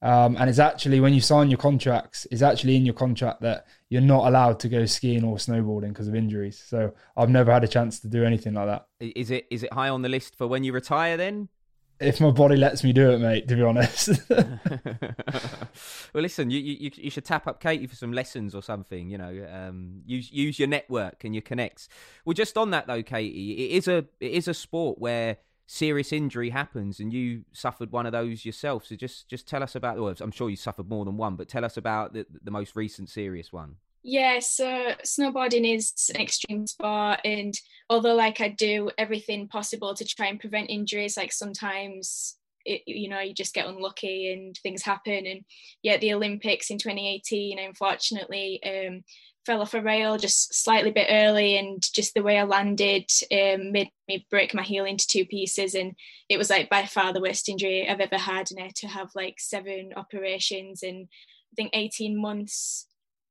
Um, 0.02 0.36
and 0.38 0.50
it's 0.50 0.60
actually 0.60 1.00
when 1.00 1.14
you 1.14 1.22
sign 1.22 1.50
your 1.50 1.58
contracts, 1.58 2.28
it's 2.30 2.42
actually 2.42 2.76
in 2.76 2.86
your 2.86 2.94
contract 2.94 3.42
that 3.42 3.66
you're 3.90 4.02
not 4.02 4.28
allowed 4.28 4.60
to 4.60 4.70
go 4.70 4.86
skiing 4.86 5.24
or 5.24 5.38
snowboarding 5.38 5.90
because 5.90 6.08
of 6.08 6.16
injuries. 6.16 6.62
So 6.64 6.94
I've 7.18 7.30
never 7.30 7.52
had 7.52 7.64
a 7.64 7.68
chance 7.68 8.00
to 8.02 8.08
do 8.08 8.24
anything 8.24 8.54
like 8.54 8.68
that. 8.68 8.88
Is 9.00 9.32
it 9.32 9.48
is 9.50 9.64
it 9.64 9.74
high 9.74 9.90
on 9.90 10.02
the 10.04 10.10
list 10.10 10.36
for 10.36 10.48
when 10.48 10.64
you 10.64 10.74
retire 10.74 11.18
then? 11.18 11.50
If 12.00 12.20
my 12.20 12.32
body 12.32 12.56
lets 12.56 12.84
me 12.84 12.94
do 12.94 13.12
it, 13.12 13.20
mate. 13.20 13.48
To 13.48 13.56
be 13.56 13.62
honest. 13.62 14.10
well, 14.30 16.22
listen, 16.22 16.50
you, 16.50 16.60
you 16.60 16.92
you 16.96 17.10
should 17.10 17.26
tap 17.26 17.48
up 17.48 17.62
Katie 17.62 17.88
for 17.88 17.96
some 17.96 18.12
lessons 18.12 18.54
or 18.54 18.62
something. 18.62 19.10
You 19.10 19.18
know, 19.18 19.48
um, 19.52 20.02
use 20.06 20.32
use 20.32 20.60
your 20.60 20.68
network 20.68 21.24
and 21.24 21.34
your 21.34 21.42
connects. 21.42 21.88
Well, 22.26 22.34
just 22.34 22.58
on 22.58 22.72
that 22.72 22.88
though, 22.88 23.04
Katie, 23.04 23.66
it 23.66 23.78
is 23.78 23.88
a 23.88 24.06
it 24.20 24.32
is 24.32 24.48
a 24.48 24.54
sport 24.54 25.00
where 25.00 25.38
serious 25.68 26.12
injury 26.12 26.50
happens, 26.50 27.00
and 27.00 27.14
you 27.14 27.44
suffered 27.54 27.92
one 27.92 28.06
of 28.06 28.12
those 28.12 28.46
yourself. 28.46 28.86
So 28.86 28.96
just 28.96 29.30
just 29.30 29.48
tell 29.48 29.64
us 29.64 29.76
about. 29.76 29.98
Well, 29.98 30.14
I'm 30.20 30.32
sure 30.32 30.50
you 30.50 30.58
suffered 30.58 30.90
more 30.90 31.06
than 31.06 31.18
one, 31.18 31.36
but 31.36 31.48
tell 31.48 31.66
us 31.66 31.78
about 31.78 32.14
the 32.14 32.26
the 32.44 32.52
most 32.52 32.76
recent 32.76 33.10
serious 33.10 33.54
one. 33.54 33.78
Yeah, 34.08 34.38
so 34.40 34.92
snowboarding 35.04 35.76
is 35.76 36.12
an 36.14 36.22
extreme 36.22 36.68
sport, 36.68 37.22
and 37.26 37.56
although 37.90 38.14
like 38.14 38.40
I 38.40 38.50
do 38.50 38.92
everything 39.00 39.48
possible 39.48 39.96
to 39.96 40.06
try 40.06 40.28
and 40.28 40.40
prevent 40.40 40.70
injuries, 40.70 41.18
like 41.18 41.34
sometimes 41.34 42.38
it, 42.66 42.84
you 42.86 43.10
know 43.10 43.20
you 43.20 43.34
just 43.34 43.56
get 43.56 43.66
unlucky 43.66 44.32
and 44.32 44.56
things 44.62 44.84
happen. 44.84 45.26
And 45.26 45.42
yeah, 45.82 45.98
the 45.98 46.14
Olympics 46.14 46.70
in 46.70 46.78
2018, 46.78 47.58
I 47.58 47.64
unfortunately 47.64 48.62
um, 48.64 49.04
fell 49.44 49.62
off 49.62 49.74
a 49.74 49.82
rail 49.82 50.20
just 50.20 50.54
slightly 50.54 50.92
bit 50.92 51.08
early, 51.10 51.58
and 51.58 51.82
just 51.82 52.14
the 52.14 52.22
way 52.22 52.38
I 52.38 52.44
landed 52.44 53.10
um, 53.32 53.72
made 53.72 53.90
me 54.08 54.28
break 54.30 54.54
my 54.54 54.62
heel 54.62 54.86
into 54.86 55.08
two 55.08 55.26
pieces, 55.26 55.74
and 55.74 55.96
it 56.30 56.38
was 56.38 56.52
like 56.52 56.70
by 56.70 56.86
far 56.86 57.12
the 57.12 57.22
worst 57.22 57.50
injury 57.50 57.90
I've 57.90 58.00
ever 58.02 58.20
had, 58.20 58.52
and 58.52 58.60
I 58.60 58.66
had 58.66 58.76
to 58.76 58.88
have 58.88 59.10
like 59.16 59.40
seven 59.40 59.94
operations 59.96 60.84
and 60.84 61.08
I 61.08 61.56
think 61.56 61.72
18 61.74 62.22
months 62.22 62.86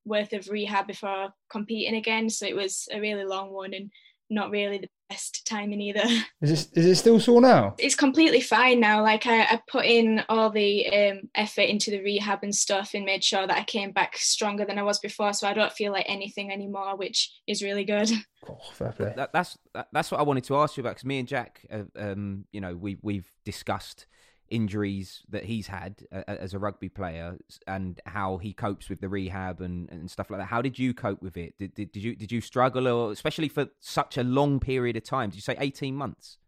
worth 0.05 0.33
of 0.33 0.49
rehab 0.49 0.87
before 0.87 1.31
competing 1.51 1.97
again. 1.97 2.31
So 2.31 2.47
it 2.47 2.57
was 2.57 2.89
a 2.93 3.01
really 3.01 3.25
long 3.25 3.53
one 3.53 3.75
and 3.75 3.91
not 4.31 4.51
really 4.51 4.79
the 4.79 4.89
best 5.09 5.47
timing 5.47 5.81
either. 5.81 6.03
Is 6.41 6.51
it, 6.51 6.69
is 6.75 6.87
it 6.87 6.97
still 6.97 7.21
sore 7.21 7.41
now? 7.41 7.75
It's 7.79 7.95
completely 7.95 8.41
fine 8.41 8.81
now. 8.81 9.03
Like 9.03 9.27
I, 9.27 9.43
I 9.43 9.61
put 9.71 9.85
in 9.85 10.23
all 10.29 10.51
the 10.51 10.87
um, 10.89 11.21
effort 11.35 11.63
into 11.63 11.91
the 11.91 12.03
rehab 12.03 12.41
and 12.43 12.55
stuff 12.55 12.93
and 12.95 13.05
made 13.05 13.23
sure 13.23 13.47
that 13.47 13.57
I 13.57 13.65
came 13.65 13.93
back 13.93 14.17
stronger 14.17 14.65
than 14.65 14.79
I 14.79 14.83
was 14.83 14.99
before. 14.99 15.33
So 15.33 15.47
I 15.47 15.55
don't 15.55 15.73
feel 15.73 15.93
like 15.93 16.07
anything 16.09 16.51
anymore, 16.51 16.97
which 16.97 17.31
is 17.47 17.63
really 17.63 17.85
good. 17.85 18.11
Oh, 18.47 18.59
fair 18.75 18.93
play. 18.93 19.11
That, 19.17 19.33
that's 19.33 19.57
that, 19.73 19.89
that's 19.91 20.11
what 20.11 20.21
I 20.21 20.23
wanted 20.23 20.45
to 20.45 20.59
ask 20.59 20.77
you 20.77 20.83
about 20.83 20.97
because 20.97 21.07
me 21.07 21.19
and 21.19 21.27
Jack, 21.27 21.65
uh, 21.73 21.85
um, 21.97 22.45
you 22.53 22.61
know, 22.61 22.77
we 22.77 22.99
we've 23.01 23.27
discussed 23.43 24.07
injuries 24.51 25.23
that 25.31 25.45
he's 25.45 25.67
had 25.67 26.05
uh, 26.13 26.23
as 26.27 26.55
a 26.55 26.59
rugby 26.59 26.89
player 26.89 27.37
and 27.67 28.01
how 28.07 28.37
he 28.37 28.53
copes 28.53 28.89
with 28.89 29.01
the 29.01 29.09
rehab 29.09 29.61
and, 29.61 29.91
and 29.91 30.11
stuff 30.11 30.31
like 30.31 30.41
that. 30.41 30.47
How 30.47 30.63
did 30.63 30.79
you 30.79 30.95
cope 30.95 31.23
with 31.23 31.37
it? 31.37 31.59
Did, 31.59 31.75
did, 31.75 31.93
did 31.93 32.03
you 32.03 32.15
did 32.15 32.31
you 32.31 32.41
struggle, 32.41 32.87
or 32.87 33.13
especially 33.13 33.49
for 33.49 33.67
such 33.81 34.19
a 34.19 34.23
long 34.23 34.61
period 34.61 34.97
of 34.97 35.05
time? 35.05 35.31
Did 35.31 35.37
you 35.37 35.43
say 35.43 35.57
eighteen 35.59 35.97
months? 35.97 36.39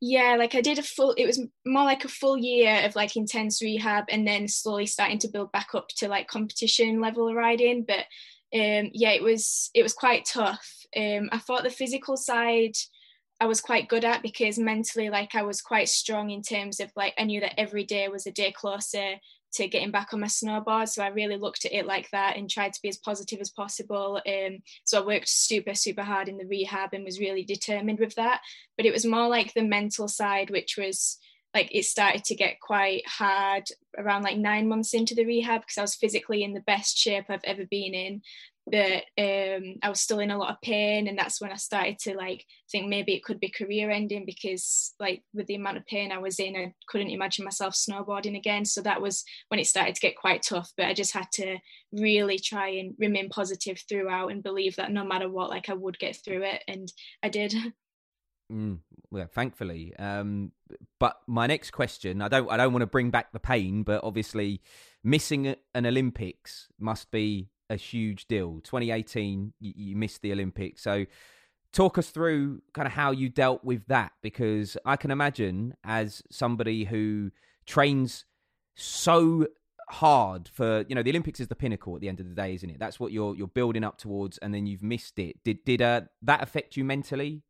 Yeah, 0.00 0.36
like 0.38 0.54
I 0.54 0.60
did 0.60 0.78
a 0.78 0.82
full. 0.82 1.12
It 1.18 1.26
was 1.26 1.40
more 1.66 1.84
like 1.84 2.04
a 2.04 2.08
full 2.08 2.38
year 2.38 2.82
of 2.84 2.94
like 2.94 3.16
intense 3.16 3.60
rehab, 3.60 4.04
and 4.08 4.26
then 4.26 4.46
slowly 4.46 4.86
starting 4.86 5.18
to 5.20 5.28
build 5.28 5.50
back 5.52 5.68
up 5.74 5.88
to 5.96 6.08
like 6.08 6.28
competition 6.28 7.00
level 7.00 7.34
riding. 7.34 7.84
But 7.86 8.06
um, 8.54 8.90
yeah, 8.92 9.10
it 9.10 9.22
was 9.22 9.70
it 9.74 9.82
was 9.82 9.92
quite 9.92 10.24
tough. 10.24 10.66
Um, 10.96 11.28
I 11.32 11.38
thought 11.38 11.64
the 11.64 11.70
physical 11.70 12.16
side 12.16 12.76
I 13.40 13.46
was 13.46 13.60
quite 13.60 13.88
good 13.88 14.04
at 14.04 14.22
because 14.22 14.58
mentally, 14.58 15.10
like 15.10 15.34
I 15.34 15.42
was 15.42 15.60
quite 15.60 15.88
strong 15.88 16.30
in 16.30 16.42
terms 16.42 16.80
of 16.80 16.90
like 16.96 17.14
I 17.18 17.24
knew 17.24 17.40
that 17.40 17.58
every 17.58 17.84
day 17.84 18.08
was 18.08 18.26
a 18.26 18.32
day 18.32 18.50
closer 18.50 19.14
to 19.54 19.68
getting 19.68 19.90
back 19.90 20.12
on 20.12 20.20
my 20.20 20.26
snowboard. 20.26 20.88
So 20.88 21.02
I 21.02 21.08
really 21.08 21.36
looked 21.36 21.64
at 21.64 21.72
it 21.72 21.86
like 21.86 22.10
that 22.10 22.36
and 22.36 22.50
tried 22.50 22.72
to 22.74 22.82
be 22.82 22.88
as 22.88 22.98
positive 22.98 23.40
as 23.40 23.50
possible. 23.50 24.20
Um, 24.26 24.58
so 24.84 25.00
I 25.00 25.06
worked 25.06 25.28
super, 25.28 25.74
super 25.74 26.02
hard 26.02 26.28
in 26.28 26.36
the 26.36 26.46
rehab 26.46 26.92
and 26.92 27.04
was 27.04 27.20
really 27.20 27.44
determined 27.44 27.98
with 27.98 28.14
that. 28.16 28.40
But 28.76 28.86
it 28.86 28.92
was 28.92 29.06
more 29.06 29.28
like 29.28 29.54
the 29.54 29.62
mental 29.62 30.08
side, 30.08 30.50
which 30.50 30.76
was 30.76 31.18
like 31.54 31.74
it 31.74 31.84
started 31.84 32.24
to 32.24 32.34
get 32.34 32.60
quite 32.60 33.06
hard 33.06 33.64
around 33.96 34.22
like 34.22 34.36
nine 34.36 34.68
months 34.68 34.92
into 34.92 35.14
the 35.14 35.24
rehab 35.24 35.62
because 35.62 35.78
I 35.78 35.82
was 35.82 35.94
physically 35.94 36.42
in 36.42 36.52
the 36.52 36.60
best 36.60 36.98
shape 36.98 37.24
I've 37.28 37.40
ever 37.44 37.64
been 37.64 37.94
in 37.94 38.20
but 38.70 39.04
um, 39.18 39.76
I 39.82 39.88
was 39.88 40.00
still 40.00 40.18
in 40.18 40.30
a 40.30 40.38
lot 40.38 40.50
of 40.50 40.60
pain, 40.60 41.08
and 41.08 41.18
that's 41.18 41.40
when 41.40 41.50
I 41.50 41.56
started 41.56 41.98
to 42.00 42.14
like 42.14 42.44
think 42.70 42.88
maybe 42.88 43.14
it 43.14 43.24
could 43.24 43.40
be 43.40 43.50
career 43.50 43.90
ending 43.90 44.24
because 44.26 44.94
like 45.00 45.22
with 45.32 45.46
the 45.46 45.54
amount 45.54 45.78
of 45.78 45.86
pain 45.86 46.12
I 46.12 46.18
was 46.18 46.38
in, 46.38 46.56
I 46.56 46.74
couldn't 46.88 47.10
imagine 47.10 47.44
myself 47.44 47.74
snowboarding 47.74 48.36
again. 48.36 48.64
So 48.64 48.82
that 48.82 49.00
was 49.00 49.24
when 49.48 49.60
it 49.60 49.66
started 49.66 49.94
to 49.94 50.00
get 50.00 50.16
quite 50.16 50.42
tough. 50.42 50.72
But 50.76 50.86
I 50.86 50.94
just 50.94 51.12
had 51.12 51.26
to 51.34 51.58
really 51.92 52.38
try 52.38 52.68
and 52.68 52.94
remain 52.98 53.28
positive 53.28 53.82
throughout 53.88 54.30
and 54.30 54.42
believe 54.42 54.76
that 54.76 54.92
no 54.92 55.04
matter 55.04 55.30
what, 55.30 55.50
like 55.50 55.68
I 55.68 55.74
would 55.74 55.98
get 55.98 56.16
through 56.16 56.44
it, 56.44 56.62
and 56.68 56.92
I 57.22 57.28
did. 57.28 57.54
Mm, 58.50 58.78
well, 59.10 59.26
thankfully. 59.26 59.94
Um, 59.98 60.52
but 60.98 61.18
my 61.26 61.46
next 61.46 61.70
question, 61.70 62.22
I 62.22 62.28
don't, 62.28 62.50
I 62.50 62.56
don't 62.56 62.72
want 62.72 62.80
to 62.80 62.86
bring 62.86 63.10
back 63.10 63.30
the 63.30 63.38
pain, 63.38 63.82
but 63.82 64.02
obviously, 64.02 64.62
missing 65.04 65.54
an 65.74 65.84
Olympics 65.84 66.68
must 66.78 67.10
be 67.10 67.50
a 67.70 67.76
huge 67.76 68.26
deal. 68.26 68.60
2018, 68.64 69.52
you, 69.60 69.72
you 69.76 69.96
missed 69.96 70.22
the 70.22 70.32
Olympics. 70.32 70.82
So, 70.82 71.06
talk 71.72 71.98
us 71.98 72.08
through 72.08 72.62
kind 72.72 72.86
of 72.86 72.92
how 72.92 73.10
you 73.10 73.28
dealt 73.28 73.62
with 73.62 73.86
that 73.88 74.12
because 74.22 74.76
I 74.86 74.96
can 74.96 75.10
imagine 75.10 75.74
as 75.84 76.22
somebody 76.30 76.84
who 76.84 77.30
trains 77.66 78.24
so 78.74 79.46
hard 79.90 80.48
for 80.52 80.84
you 80.88 80.94
know 80.94 81.02
the 81.02 81.10
Olympics 81.10 81.40
is 81.40 81.48
the 81.48 81.54
pinnacle 81.54 81.94
at 81.94 82.00
the 82.00 82.08
end 82.08 82.20
of 82.20 82.28
the 82.28 82.34
day, 82.34 82.54
isn't 82.54 82.70
it? 82.70 82.78
That's 82.78 83.00
what 83.00 83.12
you're 83.12 83.34
you're 83.34 83.48
building 83.48 83.84
up 83.84 83.98
towards, 83.98 84.38
and 84.38 84.52
then 84.52 84.66
you've 84.66 84.82
missed 84.82 85.18
it. 85.18 85.42
Did 85.44 85.64
did 85.64 85.82
uh, 85.82 86.02
that 86.22 86.42
affect 86.42 86.76
you 86.76 86.84
mentally? 86.84 87.42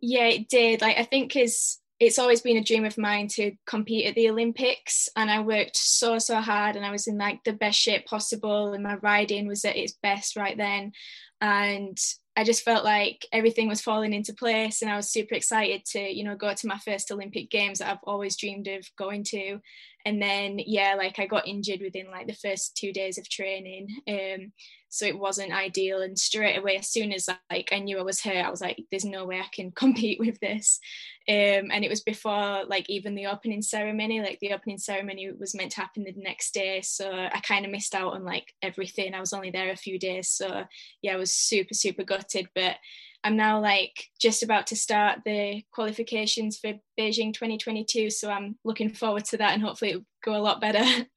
Yeah, 0.00 0.26
it 0.26 0.48
did. 0.48 0.80
Like 0.80 0.98
I 0.98 1.04
think 1.04 1.36
as 1.36 1.78
it's 2.06 2.18
always 2.18 2.40
been 2.40 2.56
a 2.56 2.64
dream 2.64 2.84
of 2.84 2.98
mine 2.98 3.28
to 3.28 3.52
compete 3.66 4.06
at 4.06 4.14
the 4.14 4.28
Olympics, 4.28 5.08
and 5.16 5.30
I 5.30 5.40
worked 5.40 5.76
so 5.76 6.18
so 6.18 6.40
hard, 6.40 6.76
and 6.76 6.84
I 6.84 6.90
was 6.90 7.06
in 7.06 7.18
like 7.18 7.44
the 7.44 7.52
best 7.52 7.78
shape 7.78 8.06
possible, 8.06 8.72
and 8.72 8.82
my 8.82 8.96
riding 8.96 9.46
was 9.46 9.64
at 9.64 9.76
its 9.76 9.92
best 10.02 10.36
right 10.36 10.56
then, 10.56 10.92
and 11.40 11.98
I 12.36 12.44
just 12.44 12.64
felt 12.64 12.84
like 12.84 13.26
everything 13.30 13.68
was 13.68 13.82
falling 13.82 14.14
into 14.14 14.32
place 14.32 14.80
and 14.80 14.90
I 14.90 14.96
was 14.96 15.10
super 15.10 15.34
excited 15.34 15.84
to, 15.86 16.00
you 16.00 16.24
know, 16.24 16.34
go 16.34 16.54
to 16.54 16.66
my 16.66 16.78
first 16.78 17.10
Olympic 17.12 17.50
games 17.50 17.80
that 17.80 17.90
I've 17.90 18.04
always 18.04 18.38
dreamed 18.38 18.68
of 18.68 18.88
going 18.96 19.22
to. 19.24 19.60
And 20.04 20.20
then 20.20 20.58
yeah, 20.58 20.94
like 20.96 21.18
I 21.18 21.26
got 21.26 21.46
injured 21.46 21.80
within 21.80 22.10
like 22.10 22.26
the 22.26 22.34
first 22.34 22.76
two 22.76 22.92
days 22.92 23.18
of 23.18 23.28
training. 23.28 23.88
Um 24.08 24.52
so 24.88 25.06
it 25.06 25.18
wasn't 25.18 25.52
ideal. 25.52 26.02
And 26.02 26.18
straight 26.18 26.58
away 26.58 26.76
as 26.76 26.88
soon 26.88 27.12
as 27.12 27.28
like 27.50 27.70
i 27.72 27.78
knew 27.78 27.98
i 27.98 28.02
was 28.02 28.20
hurt 28.20 28.44
i 28.44 28.50
was 28.50 28.60
like 28.60 28.78
there's 28.90 29.06
no 29.06 29.24
way 29.24 29.40
i 29.40 29.46
can 29.52 29.70
compete 29.76 30.18
with 30.18 30.38
this. 30.40 30.80
Um, 31.28 31.70
and 31.70 31.84
it 31.84 31.88
was 31.88 32.02
before 32.02 32.64
like 32.66 32.90
even 32.90 33.14
the 33.14 33.26
opening 33.26 33.62
ceremony 33.62 34.20
like 34.20 34.38
the 34.40 34.52
opening 34.52 34.78
ceremony 34.78 35.30
was 35.38 35.54
meant 35.54 35.72
to 35.72 35.80
happen 35.80 36.04
the 36.04 36.14
next 36.16 36.52
day. 36.52 36.82
So 36.82 37.10
i 37.10 37.40
kind 37.40 37.64
of 37.64 37.70
missed 37.70 37.94
out 37.94 38.14
on 38.14 38.24
like 38.24 38.52
everything. 38.62 39.14
I 39.14 39.20
was 39.20 39.32
only 39.32 39.50
there 39.50 39.70
a 39.70 39.76
few 39.76 39.98
days. 39.98 40.28
So 40.28 40.64
yeah 41.00 41.14
i 41.14 41.16
was 41.16 41.32
super 41.32 41.74
super 41.74 42.04
gutted. 42.04 42.48
But 42.54 42.76
i'm 43.24 43.36
now 43.36 43.60
like 43.60 44.10
just 44.20 44.42
about 44.42 44.66
to 44.66 44.76
start 44.76 45.20
the 45.24 45.62
qualifications 45.72 46.58
for 46.58 46.72
beijing 46.98 47.32
2022 47.32 48.10
so 48.10 48.30
i'm 48.30 48.56
looking 48.64 48.90
forward 48.90 49.24
to 49.24 49.36
that 49.36 49.52
and 49.52 49.62
hopefully 49.62 49.92
it'll 49.92 50.04
go 50.24 50.36
a 50.36 50.38
lot 50.38 50.60
better 50.60 50.84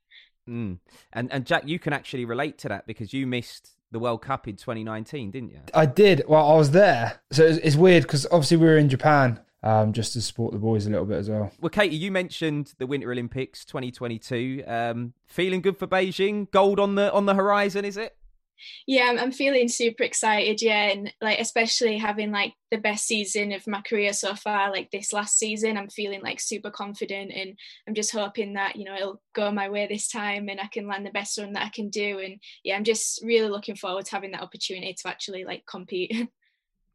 Mm. 0.49 0.79
And 1.13 1.31
and 1.31 1.45
Jack, 1.45 1.67
you 1.67 1.79
can 1.79 1.93
actually 1.93 2.25
relate 2.25 2.57
to 2.59 2.69
that 2.69 2.87
because 2.87 3.13
you 3.13 3.25
missed 3.27 3.75
the 3.91 3.99
World 3.99 4.21
Cup 4.21 4.47
in 4.47 4.55
2019, 4.55 5.31
didn't 5.31 5.51
you? 5.51 5.59
I 5.73 5.85
did. 5.85 6.23
Well, 6.27 6.47
I 6.47 6.55
was 6.55 6.71
there, 6.71 7.21
so 7.31 7.45
it's, 7.45 7.57
it's 7.59 7.75
weird 7.75 8.03
because 8.03 8.25
obviously 8.27 8.57
we 8.57 8.65
were 8.65 8.77
in 8.77 8.89
Japan. 8.89 9.39
Um, 9.63 9.93
just 9.93 10.13
to 10.13 10.21
support 10.21 10.53
the 10.53 10.59
boys 10.59 10.85
a 10.85 10.91
little 10.91 11.07
bit 11.07 11.17
as 11.17 11.27
well. 11.27 11.51
Well, 11.59 11.71
Katie, 11.71 11.95
you 11.95 12.11
mentioned 12.11 12.75
the 12.77 12.85
Winter 12.85 13.11
Olympics 13.11 13.65
2022. 13.65 14.63
Um, 14.67 15.13
feeling 15.25 15.61
good 15.61 15.79
for 15.79 15.87
Beijing? 15.87 16.51
Gold 16.51 16.79
on 16.79 16.93
the 16.93 17.11
on 17.11 17.25
the 17.25 17.33
horizon, 17.33 17.83
is 17.83 17.97
it? 17.97 18.15
Yeah 18.87 19.05
I'm, 19.09 19.19
I'm 19.19 19.31
feeling 19.31 19.67
super 19.67 20.03
excited 20.03 20.61
yeah 20.61 20.89
and 20.89 21.13
like 21.21 21.39
especially 21.39 21.97
having 21.97 22.31
like 22.31 22.53
the 22.71 22.77
best 22.77 23.05
season 23.05 23.51
of 23.51 23.67
my 23.67 23.81
career 23.81 24.13
so 24.13 24.35
far 24.35 24.71
like 24.71 24.91
this 24.91 25.13
last 25.13 25.37
season 25.37 25.77
i'm 25.77 25.89
feeling 25.89 26.21
like 26.21 26.39
super 26.39 26.71
confident 26.71 27.31
and 27.33 27.57
i'm 27.87 27.93
just 27.93 28.11
hoping 28.11 28.53
that 28.53 28.75
you 28.75 28.85
know 28.85 28.95
it'll 28.95 29.21
go 29.33 29.51
my 29.51 29.69
way 29.69 29.87
this 29.87 30.07
time 30.07 30.49
and 30.49 30.59
i 30.59 30.67
can 30.67 30.87
land 30.87 31.05
the 31.05 31.11
best 31.11 31.37
run 31.37 31.53
that 31.53 31.65
i 31.65 31.69
can 31.69 31.89
do 31.89 32.19
and 32.19 32.39
yeah 32.63 32.75
i'm 32.75 32.83
just 32.83 33.23
really 33.23 33.49
looking 33.49 33.75
forward 33.75 34.05
to 34.05 34.11
having 34.11 34.31
that 34.31 34.41
opportunity 34.41 34.93
to 34.93 35.07
actually 35.07 35.43
like 35.43 35.65
compete 35.65 36.29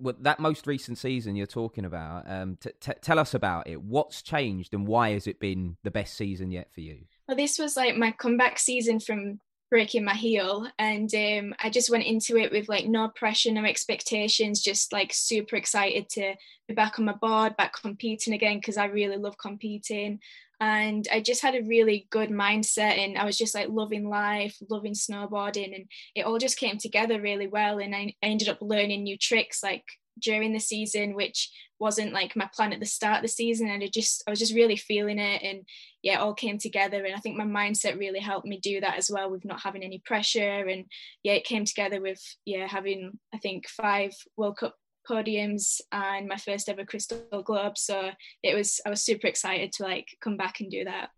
well, 0.00 0.14
that 0.20 0.40
most 0.40 0.66
recent 0.66 0.98
season 0.98 1.36
you're 1.36 1.46
talking 1.46 1.84
about, 1.84 2.24
um, 2.26 2.56
t- 2.60 2.70
t- 2.80 2.92
tell 3.02 3.18
us 3.18 3.34
about 3.34 3.68
it. 3.68 3.80
What's 3.80 4.22
changed 4.22 4.72
and 4.72 4.86
why 4.86 5.10
has 5.10 5.26
it 5.26 5.38
been 5.38 5.76
the 5.84 5.90
best 5.90 6.16
season 6.16 6.50
yet 6.50 6.72
for 6.72 6.80
you? 6.80 7.04
Well, 7.28 7.36
this 7.36 7.58
was 7.58 7.76
like 7.76 7.96
my 7.96 8.12
comeback 8.12 8.58
season 8.58 8.98
from 8.98 9.40
breaking 9.70 10.04
my 10.04 10.14
heel. 10.14 10.66
And 10.78 11.12
um, 11.14 11.54
i 11.60 11.70
just 11.70 11.90
went 11.90 12.04
into 12.04 12.36
it 12.36 12.52
with 12.52 12.68
like 12.68 12.86
no 12.86 13.08
pressure 13.08 13.52
no 13.52 13.64
expectations 13.64 14.60
just 14.60 14.92
like 14.92 15.12
super 15.12 15.56
excited 15.56 16.08
to 16.10 16.34
be 16.68 16.74
back 16.74 16.98
on 16.98 17.04
my 17.04 17.12
board 17.12 17.56
back 17.56 17.74
competing 17.80 18.34
again 18.34 18.58
because 18.58 18.76
i 18.76 18.86
really 18.86 19.16
love 19.16 19.38
competing. 19.38 20.20
And 20.60 21.08
i 21.10 21.20
just 21.20 21.40
had 21.40 21.54
a 21.54 21.62
really 21.62 22.06
good 22.10 22.30
mindset 22.30 22.98
and 22.98 23.16
i 23.16 23.24
was 23.24 23.38
just 23.38 23.54
like 23.54 23.68
loving 23.70 24.08
life 24.08 24.56
loving 24.68 24.92
snowboarding 24.94 25.74
and 25.74 25.86
it 26.14 26.26
all 26.26 26.38
just 26.38 26.58
came 26.58 26.76
together 26.76 27.20
really 27.20 27.46
well 27.46 27.78
and 27.78 27.94
i, 27.94 28.14
I 28.22 28.26
ended 28.26 28.50
up 28.50 28.58
learning 28.60 29.04
new 29.04 29.16
tricks 29.16 29.62
like 29.62 29.84
during 30.20 30.52
the 30.52 30.60
season 30.60 31.14
which 31.14 31.50
wasn't 31.78 32.12
like 32.12 32.36
my 32.36 32.48
plan 32.54 32.72
at 32.72 32.80
the 32.80 32.86
start 32.86 33.16
of 33.16 33.22
the 33.22 33.28
season 33.28 33.68
and 33.68 33.82
I 33.82 33.88
just 33.88 34.22
I 34.26 34.30
was 34.30 34.38
just 34.38 34.54
really 34.54 34.76
feeling 34.76 35.18
it 35.18 35.42
and 35.42 35.64
yeah 36.02 36.14
it 36.14 36.20
all 36.20 36.34
came 36.34 36.58
together 36.58 37.04
and 37.04 37.14
I 37.14 37.18
think 37.18 37.36
my 37.36 37.44
mindset 37.44 37.98
really 37.98 38.20
helped 38.20 38.46
me 38.46 38.58
do 38.58 38.80
that 38.80 38.98
as 38.98 39.10
well 39.10 39.30
with 39.30 39.44
not 39.44 39.62
having 39.62 39.82
any 39.82 40.02
pressure 40.04 40.68
and 40.68 40.84
yeah 41.22 41.32
it 41.32 41.44
came 41.44 41.64
together 41.64 42.00
with 42.00 42.20
yeah 42.44 42.66
having 42.66 43.18
I 43.34 43.38
think 43.38 43.66
five 43.68 44.12
World 44.36 44.58
Cup 44.58 44.76
podiums 45.08 45.80
and 45.90 46.28
my 46.28 46.36
first 46.36 46.68
ever 46.68 46.84
crystal 46.84 47.42
globe 47.42 47.78
so 47.78 48.10
it 48.42 48.54
was 48.54 48.80
I 48.84 48.90
was 48.90 49.02
super 49.02 49.26
excited 49.26 49.72
to 49.72 49.84
like 49.84 50.08
come 50.20 50.36
back 50.36 50.60
and 50.60 50.70
do 50.70 50.84
that 50.84 51.10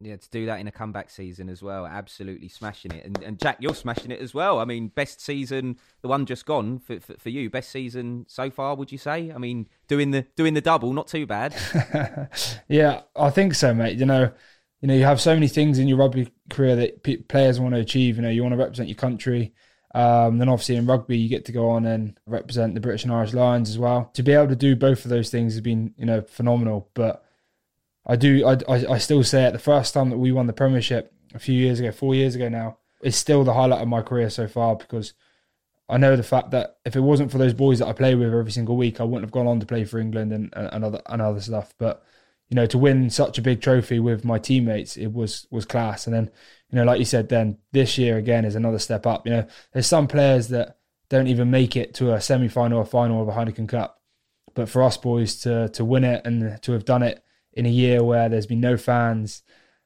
yeah, 0.00 0.16
to 0.16 0.30
do 0.30 0.46
that 0.46 0.60
in 0.60 0.66
a 0.66 0.72
comeback 0.72 1.10
season 1.10 1.50
as 1.50 1.62
well, 1.62 1.86
absolutely 1.86 2.48
smashing 2.48 2.90
it. 2.92 3.04
And, 3.04 3.22
and 3.22 3.38
Jack, 3.38 3.58
you're 3.60 3.74
smashing 3.74 4.10
it 4.10 4.20
as 4.20 4.32
well. 4.32 4.58
I 4.58 4.64
mean, 4.64 4.88
best 4.88 5.20
season, 5.20 5.78
the 6.00 6.08
one 6.08 6.24
just 6.24 6.46
gone 6.46 6.78
for, 6.78 6.98
for, 7.00 7.14
for 7.18 7.28
you, 7.28 7.50
best 7.50 7.70
season 7.70 8.24
so 8.26 8.50
far, 8.50 8.74
would 8.74 8.90
you 8.90 8.98
say? 8.98 9.30
I 9.30 9.36
mean, 9.36 9.68
doing 9.88 10.10
the 10.10 10.26
doing 10.36 10.54
the 10.54 10.62
double, 10.62 10.94
not 10.94 11.06
too 11.06 11.26
bad. 11.26 11.54
yeah, 12.68 13.02
I 13.14 13.28
think 13.28 13.54
so, 13.54 13.74
mate. 13.74 13.98
You 13.98 14.06
know, 14.06 14.32
you 14.80 14.88
know, 14.88 14.94
you 14.94 15.04
have 15.04 15.20
so 15.20 15.34
many 15.34 15.48
things 15.48 15.78
in 15.78 15.86
your 15.86 15.98
rugby 15.98 16.32
career 16.48 16.76
that 16.76 17.02
p- 17.02 17.18
players 17.18 17.60
want 17.60 17.74
to 17.74 17.80
achieve. 17.80 18.16
You 18.16 18.22
know, 18.22 18.30
you 18.30 18.42
want 18.42 18.54
to 18.54 18.58
represent 18.58 18.88
your 18.88 18.96
country. 18.96 19.52
Um, 19.94 20.38
then 20.38 20.48
obviously 20.48 20.76
in 20.76 20.86
rugby, 20.86 21.18
you 21.18 21.28
get 21.28 21.44
to 21.46 21.52
go 21.52 21.70
on 21.70 21.84
and 21.84 22.18
represent 22.24 22.74
the 22.74 22.80
British 22.80 23.04
and 23.04 23.12
Irish 23.12 23.34
Lions 23.34 23.68
as 23.68 23.78
well. 23.78 24.10
To 24.14 24.22
be 24.22 24.32
able 24.32 24.48
to 24.48 24.56
do 24.56 24.76
both 24.76 25.04
of 25.04 25.10
those 25.10 25.30
things 25.30 25.54
has 25.54 25.60
been, 25.60 25.92
you 25.98 26.06
know, 26.06 26.22
phenomenal. 26.22 26.88
But 26.94 27.24
I 28.10 28.16
do. 28.16 28.44
I, 28.44 28.58
I, 28.68 28.98
still 28.98 29.22
say 29.22 29.44
it. 29.44 29.52
The 29.52 29.60
first 29.60 29.94
time 29.94 30.10
that 30.10 30.18
we 30.18 30.32
won 30.32 30.48
the 30.48 30.52
Premiership 30.52 31.12
a 31.32 31.38
few 31.38 31.54
years 31.54 31.78
ago, 31.78 31.92
four 31.92 32.12
years 32.12 32.34
ago 32.34 32.48
now, 32.48 32.78
is 33.02 33.14
still 33.14 33.44
the 33.44 33.54
highlight 33.54 33.82
of 33.82 33.86
my 33.86 34.02
career 34.02 34.28
so 34.30 34.48
far 34.48 34.74
because 34.74 35.12
I 35.88 35.96
know 35.96 36.16
the 36.16 36.24
fact 36.24 36.50
that 36.50 36.78
if 36.84 36.96
it 36.96 37.00
wasn't 37.00 37.30
for 37.30 37.38
those 37.38 37.54
boys 37.54 37.78
that 37.78 37.86
I 37.86 37.92
play 37.92 38.16
with 38.16 38.34
every 38.34 38.50
single 38.50 38.76
week, 38.76 39.00
I 39.00 39.04
wouldn't 39.04 39.22
have 39.22 39.30
gone 39.30 39.46
on 39.46 39.60
to 39.60 39.66
play 39.66 39.84
for 39.84 40.00
England 40.00 40.32
and, 40.32 40.52
and 40.56 40.84
other 40.84 41.00
and 41.06 41.22
other 41.22 41.40
stuff. 41.40 41.72
But 41.78 42.02
you 42.48 42.56
know, 42.56 42.66
to 42.66 42.78
win 42.78 43.10
such 43.10 43.38
a 43.38 43.42
big 43.42 43.62
trophy 43.62 44.00
with 44.00 44.24
my 44.24 44.40
teammates, 44.40 44.96
it 44.96 45.12
was 45.12 45.46
was 45.52 45.64
class. 45.64 46.08
And 46.08 46.16
then, 46.16 46.32
you 46.72 46.78
know, 46.78 46.84
like 46.84 46.98
you 46.98 47.04
said, 47.04 47.28
then 47.28 47.58
this 47.70 47.96
year 47.96 48.18
again 48.18 48.44
is 48.44 48.56
another 48.56 48.80
step 48.80 49.06
up. 49.06 49.24
You 49.24 49.34
know, 49.34 49.46
there's 49.72 49.86
some 49.86 50.08
players 50.08 50.48
that 50.48 50.78
don't 51.10 51.28
even 51.28 51.48
make 51.52 51.76
it 51.76 51.94
to 51.94 52.12
a 52.12 52.20
semi 52.20 52.48
final 52.48 52.78
or 52.78 52.84
final 52.84 53.22
of 53.22 53.28
a 53.28 53.32
Heineken 53.32 53.68
Cup, 53.68 54.00
but 54.54 54.68
for 54.68 54.82
us 54.82 54.96
boys 54.96 55.36
to 55.42 55.68
to 55.68 55.84
win 55.84 56.02
it 56.02 56.26
and 56.26 56.60
to 56.62 56.72
have 56.72 56.84
done 56.84 57.04
it 57.04 57.22
in 57.52 57.66
a 57.66 57.70
year 57.70 58.02
where 58.02 58.28
there's 58.28 58.46
been 58.46 58.60
no 58.60 58.76
fans. 58.76 59.42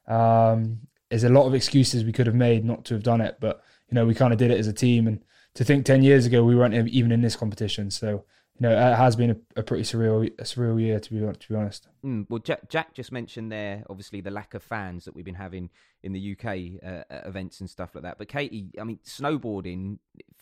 Um, 0.07 0.81
there's 1.11 1.25
a 1.25 1.29
lot 1.29 1.47
of 1.47 1.55
excuses 1.55 2.05
we 2.05 2.13
could 2.13 2.27
have 2.27 2.35
made 2.35 2.65
not 2.65 2.85
to 2.87 2.95
have 2.95 3.03
done 3.03 3.21
it, 3.21 3.37
but 3.41 3.63
you 3.89 3.95
know 3.95 4.07
we 4.07 4.15
kind 4.15 4.33
of 4.33 4.39
did 4.39 4.51
it 4.51 4.59
as 4.59 4.67
a 4.67 4.73
team. 4.73 5.07
And 5.07 5.23
to 5.55 5.65
think 5.65 5.85
ten 5.85 6.03
years 6.03 6.27
ago 6.27 6.45
we 6.45 6.57
weren't 6.57 6.89
even 6.89 7.13
in 7.13 7.21
this 7.21 7.37
competition, 7.37 7.91
so 7.91 8.25
you 8.59 8.61
know 8.61 8.71
it 8.71 8.97
has 8.97 9.17
been 9.17 9.31
a, 9.31 9.37
a 9.61 9.63
pretty 9.63 9.85
surreal, 9.85 10.27
a 10.39 10.43
surreal 10.43 10.81
year 10.81 10.99
to 10.99 11.13
be 11.13 11.21
to 11.21 11.49
be 11.49 11.55
honest. 11.55 11.89
Mm, 12.05 12.27
well, 12.29 12.41
Jack, 12.41 12.69
Jack, 12.69 12.95
just 12.95 13.13
mentioned 13.13 13.53
there, 13.53 13.85
obviously 13.89 14.21
the 14.21 14.31
lack 14.31 14.55
of 14.55 14.63
fans 14.63 15.05
that 15.05 15.15
we've 15.15 15.25
been 15.25 15.35
having 15.35 15.71
in 16.03 16.13
the 16.13 16.37
UK 16.37 16.83
uh, 16.85 17.05
events 17.27 17.61
and 17.61 17.71
stuff 17.71 17.95
like 17.95 18.03
that. 18.03 18.19
But 18.19 18.29
Katie, 18.29 18.71
I 18.79 18.85
mean, 18.85 18.99
snowboarding, 19.07 19.99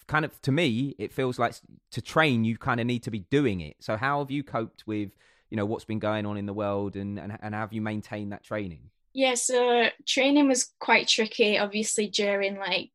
kind 0.07 0.25
of 0.25 0.41
to 0.43 0.53
me, 0.53 0.95
it 0.99 1.13
feels 1.13 1.39
like 1.39 1.55
to 1.91 2.01
train 2.01 2.45
you 2.45 2.59
kind 2.59 2.81
of 2.81 2.87
need 2.87 3.03
to 3.05 3.11
be 3.11 3.21
doing 3.21 3.61
it. 3.61 3.77
So 3.81 3.97
how 3.97 4.21
have 4.21 4.31
you 4.31 4.43
coped 4.43 4.87
with 4.87 5.11
you 5.53 5.57
know 5.57 5.67
what's 5.67 5.85
been 5.85 5.99
going 5.99 6.25
on 6.25 6.39
in 6.39 6.47
the 6.47 6.55
world 6.55 6.97
and 6.97 7.19
and, 7.19 7.37
and 7.43 7.55
have 7.55 7.75
you 7.75 7.83
maintained 7.83 8.33
that 8.33 8.43
training? 8.43 8.89
Yeah 9.13 9.35
so 9.35 9.89
training 10.09 10.49
was 10.49 10.73
quite 10.81 11.07
tricky 11.07 11.59
obviously 11.59 12.07
during 12.09 12.57
like 12.57 12.91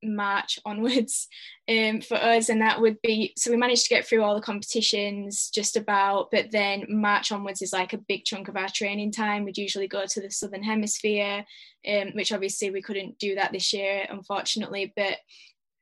march 0.00 0.60
onwards 0.64 1.26
um, 1.68 2.00
for 2.00 2.14
us 2.14 2.50
and 2.50 2.62
that 2.62 2.80
would 2.80 3.02
be 3.02 3.32
so 3.36 3.50
we 3.50 3.56
managed 3.56 3.82
to 3.82 3.88
get 3.88 4.06
through 4.06 4.22
all 4.22 4.36
the 4.36 4.40
competitions 4.40 5.50
just 5.52 5.76
about 5.76 6.30
but 6.30 6.52
then 6.52 6.86
march 6.88 7.32
onwards 7.32 7.62
is 7.62 7.72
like 7.72 7.92
a 7.92 7.98
big 7.98 8.24
chunk 8.24 8.46
of 8.46 8.56
our 8.56 8.68
training 8.68 9.10
time. 9.10 9.44
We'd 9.44 9.58
usually 9.58 9.88
go 9.88 10.04
to 10.06 10.20
the 10.20 10.30
southern 10.30 10.62
hemisphere 10.62 11.44
um, 11.88 12.12
which 12.14 12.30
obviously 12.30 12.70
we 12.70 12.80
couldn't 12.80 13.18
do 13.18 13.34
that 13.34 13.50
this 13.50 13.72
year 13.72 14.06
unfortunately 14.08 14.92
but 14.94 15.16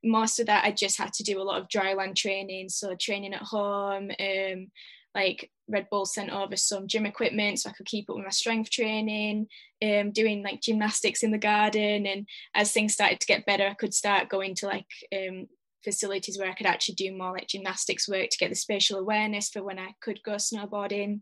most 0.02 0.40
of 0.40 0.46
that 0.46 0.64
I 0.64 0.70
just 0.70 0.96
had 0.96 1.12
to 1.12 1.25
do 1.25 1.42
a 1.42 1.44
lot 1.44 1.61
of 1.61 1.68
dryland 1.68 2.16
training 2.16 2.70
so 2.70 2.94
training 2.99 3.35
at 3.35 3.42
home 3.42 4.11
um, 4.18 4.68
like 5.14 5.50
Red 5.68 5.88
Bull 5.90 6.06
sent 6.06 6.30
over 6.30 6.56
some 6.56 6.87
gym 6.87 7.06
equipment 7.06 7.58
so 7.58 7.70
I 7.70 7.73
could 7.73 7.87
keep 7.87 8.08
up 8.08 8.16
with 8.16 8.25
my 8.25 8.30
strength 8.30 8.70
training, 8.70 9.49
um, 9.82 10.12
doing 10.12 10.42
like 10.42 10.61
gymnastics 10.61 11.23
in 11.23 11.30
the 11.30 11.38
garden. 11.38 12.06
And 12.06 12.26
as 12.54 12.73
things 12.73 12.94
started 12.94 13.20
to 13.20 13.26
get 13.26 13.46
better, 13.46 13.66
I 13.66 13.75
could 13.75 13.94
start 13.94 14.28
going 14.28 14.54
to 14.56 14.66
like 14.66 14.87
um, 15.14 15.46
facilities 15.85 16.38
where 16.38 16.50
I 16.50 16.54
could 16.54 16.66
actually 16.66 16.96
do 16.96 17.16
more 17.16 17.32
like 17.32 17.49
gymnastics 17.49 18.08
work 18.08 18.30
to 18.30 18.38
get 18.38 18.50
the 18.50 18.56
spatial 18.56 18.99
awareness 18.99 19.49
for 19.49 19.62
when 19.62 19.78
I 19.78 19.94
could 20.00 20.23
go 20.23 20.32
snowboarding. 20.32 21.20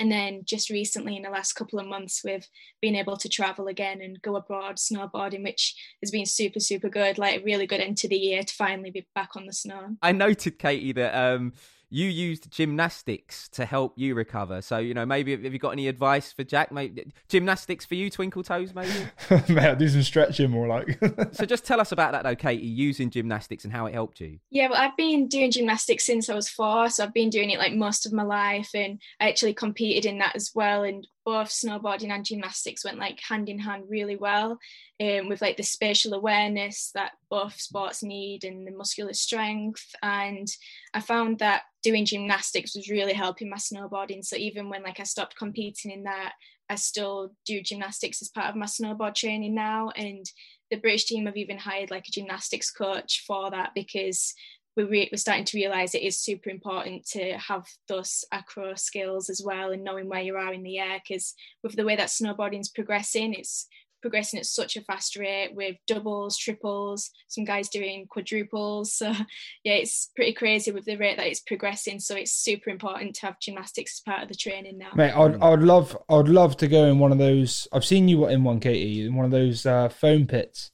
And 0.00 0.10
then 0.10 0.42
just 0.44 0.70
recently, 0.70 1.16
in 1.16 1.22
the 1.22 1.30
last 1.30 1.52
couple 1.52 1.78
of 1.78 1.86
months, 1.86 2.22
we've 2.24 2.46
been 2.82 2.96
able 2.96 3.16
to 3.16 3.28
travel 3.28 3.68
again 3.68 4.00
and 4.00 4.20
go 4.22 4.34
abroad 4.34 4.76
snowboarding, 4.76 5.44
which 5.44 5.74
has 6.02 6.10
been 6.10 6.26
super, 6.26 6.58
super 6.58 6.88
good. 6.88 7.16
Like 7.16 7.40
a 7.40 7.44
really 7.44 7.66
good 7.66 7.80
end 7.80 7.96
to 7.98 8.08
the 8.08 8.16
year 8.16 8.42
to 8.42 8.54
finally 8.54 8.90
be 8.90 9.06
back 9.14 9.36
on 9.36 9.46
the 9.46 9.52
snow. 9.52 9.96
I 10.02 10.10
noted, 10.10 10.58
Katie, 10.58 10.92
that 10.92 11.14
um, 11.14 11.52
you 11.90 12.08
used 12.08 12.50
gymnastics 12.50 13.48
to 13.50 13.64
help 13.64 13.94
you 13.96 14.14
recover. 14.14 14.62
So 14.62 14.78
you 14.78 14.94
know, 14.94 15.06
maybe 15.06 15.32
have 15.32 15.52
you 15.52 15.58
got 15.58 15.70
any 15.70 15.88
advice 15.88 16.32
for 16.32 16.44
Jack? 16.44 16.72
Maybe 16.72 17.12
gymnastics 17.28 17.84
for 17.84 17.94
you, 17.94 18.10
Twinkle 18.10 18.42
Toes, 18.42 18.74
maybe. 18.74 18.92
Mate, 19.52 19.70
I 19.70 19.74
do 19.74 19.88
some 19.88 20.02
stretching 20.02 20.50
more 20.50 20.66
like. 20.66 20.98
so 21.32 21.44
just 21.46 21.64
tell 21.64 21.80
us 21.80 21.92
about 21.92 22.12
that, 22.12 22.24
though, 22.24 22.36
Katie. 22.36 22.66
Using 22.66 23.10
gymnastics 23.10 23.64
and 23.64 23.72
how 23.72 23.86
it 23.86 23.94
helped 23.94 24.20
you. 24.20 24.38
Yeah, 24.50 24.68
well, 24.68 24.80
I've 24.80 24.96
been 24.96 25.28
doing 25.28 25.50
gymnastics 25.50 26.06
since 26.06 26.28
I 26.28 26.34
was 26.34 26.48
four, 26.48 26.88
so 26.90 27.04
I've 27.04 27.14
been 27.14 27.30
doing 27.30 27.50
it 27.50 27.58
like 27.58 27.74
most 27.74 28.06
of 28.06 28.12
my 28.12 28.22
life, 28.22 28.70
and 28.74 29.00
I 29.20 29.28
actually 29.28 29.54
competed 29.54 30.04
in 30.04 30.18
that 30.18 30.36
as 30.36 30.52
well. 30.54 30.82
And 30.84 31.06
both 31.24 31.48
snowboarding 31.48 32.10
and 32.10 32.24
gymnastics 32.24 32.84
went 32.84 32.98
like 32.98 33.20
hand 33.20 33.48
in 33.48 33.58
hand 33.58 33.84
really 33.88 34.16
well 34.16 34.58
um, 35.00 35.28
with 35.28 35.40
like 35.40 35.56
the 35.56 35.62
spatial 35.62 36.14
awareness 36.14 36.90
that 36.94 37.12
both 37.30 37.58
sports 37.60 38.02
need 38.02 38.44
and 38.44 38.66
the 38.66 38.70
muscular 38.70 39.14
strength. 39.14 39.84
And 40.02 40.48
i 40.92 41.00
found 41.00 41.38
that 41.38 41.62
doing 41.82 42.04
gymnastics 42.04 42.74
was 42.76 42.90
really 42.90 43.14
helping 43.14 43.50
my 43.50 43.56
snowboarding. 43.56 44.24
So 44.24 44.36
even 44.36 44.68
when 44.68 44.82
like 44.82 45.00
i 45.00 45.04
stopped 45.04 45.36
competing 45.36 45.90
in 45.90 46.04
that 46.04 46.32
i 46.68 46.74
still 46.74 47.32
do 47.46 47.60
gymnastics 47.62 48.22
as 48.22 48.28
part 48.28 48.48
of 48.48 48.56
my 48.56 48.66
snowboard 48.66 49.14
training 49.14 49.54
now. 49.54 49.90
And 49.96 50.24
the 50.70 50.76
british 50.76 51.04
team 51.04 51.26
have 51.26 51.36
even 51.36 51.58
hired 51.58 51.90
like 51.90 52.06
a 52.08 52.12
gymnastics 52.12 52.70
coach 52.70 53.24
for 53.26 53.50
that 53.50 53.70
because 53.74 54.34
we're, 54.76 54.88
re- 54.88 55.08
we're 55.12 55.18
starting 55.18 55.44
to 55.44 55.56
realize 55.56 55.94
it 55.94 56.02
is 56.02 56.18
super 56.18 56.50
important 56.50 57.06
to 57.06 57.32
have 57.38 57.66
those 57.88 58.24
acro 58.32 58.74
skills 58.74 59.30
as 59.30 59.42
well 59.44 59.70
and 59.70 59.84
knowing 59.84 60.08
where 60.08 60.22
you 60.22 60.36
are 60.36 60.52
in 60.52 60.62
the 60.62 60.78
air 60.78 61.00
because 61.06 61.34
with 61.62 61.76
the 61.76 61.84
way 61.84 61.96
that 61.96 62.08
snowboarding 62.08 62.60
is 62.60 62.68
progressing 62.68 63.34
it's 63.34 63.66
progressing 64.04 64.38
at 64.38 64.44
such 64.44 64.76
a 64.76 64.82
fast 64.82 65.16
rate 65.16 65.54
with 65.54 65.76
doubles 65.86 66.36
triples 66.36 67.10
some 67.28 67.44
guys 67.44 67.70
doing 67.70 68.06
quadruples. 68.10 68.92
So 68.92 69.06
yeah 69.64 69.74
it's 69.74 70.10
pretty 70.14 70.34
crazy 70.34 70.70
with 70.70 70.84
the 70.84 70.96
rate 70.96 71.16
that 71.16 71.26
it's 71.26 71.40
progressing. 71.40 72.00
So 72.00 72.14
it's 72.14 72.32
super 72.32 72.68
important 72.68 73.14
to 73.14 73.26
have 73.26 73.40
gymnastics 73.40 73.96
as 73.96 74.00
part 74.00 74.22
of 74.22 74.28
the 74.28 74.34
training 74.34 74.76
now. 74.76 74.90
Mate 74.94 75.12
i'd, 75.12 75.42
I'd 75.42 75.60
love 75.60 75.96
i'd 76.10 76.28
love 76.28 76.58
to 76.58 76.68
go 76.68 76.84
in 76.84 76.98
one 76.98 77.12
of 77.12 77.18
those 77.18 77.66
i've 77.72 77.84
seen 77.84 78.06
you 78.06 78.28
in 78.28 78.44
one 78.44 78.60
katie 78.60 79.06
in 79.06 79.14
one 79.14 79.24
of 79.24 79.30
those 79.30 79.64
uh, 79.64 79.88
foam 79.88 80.26
pits 80.26 80.70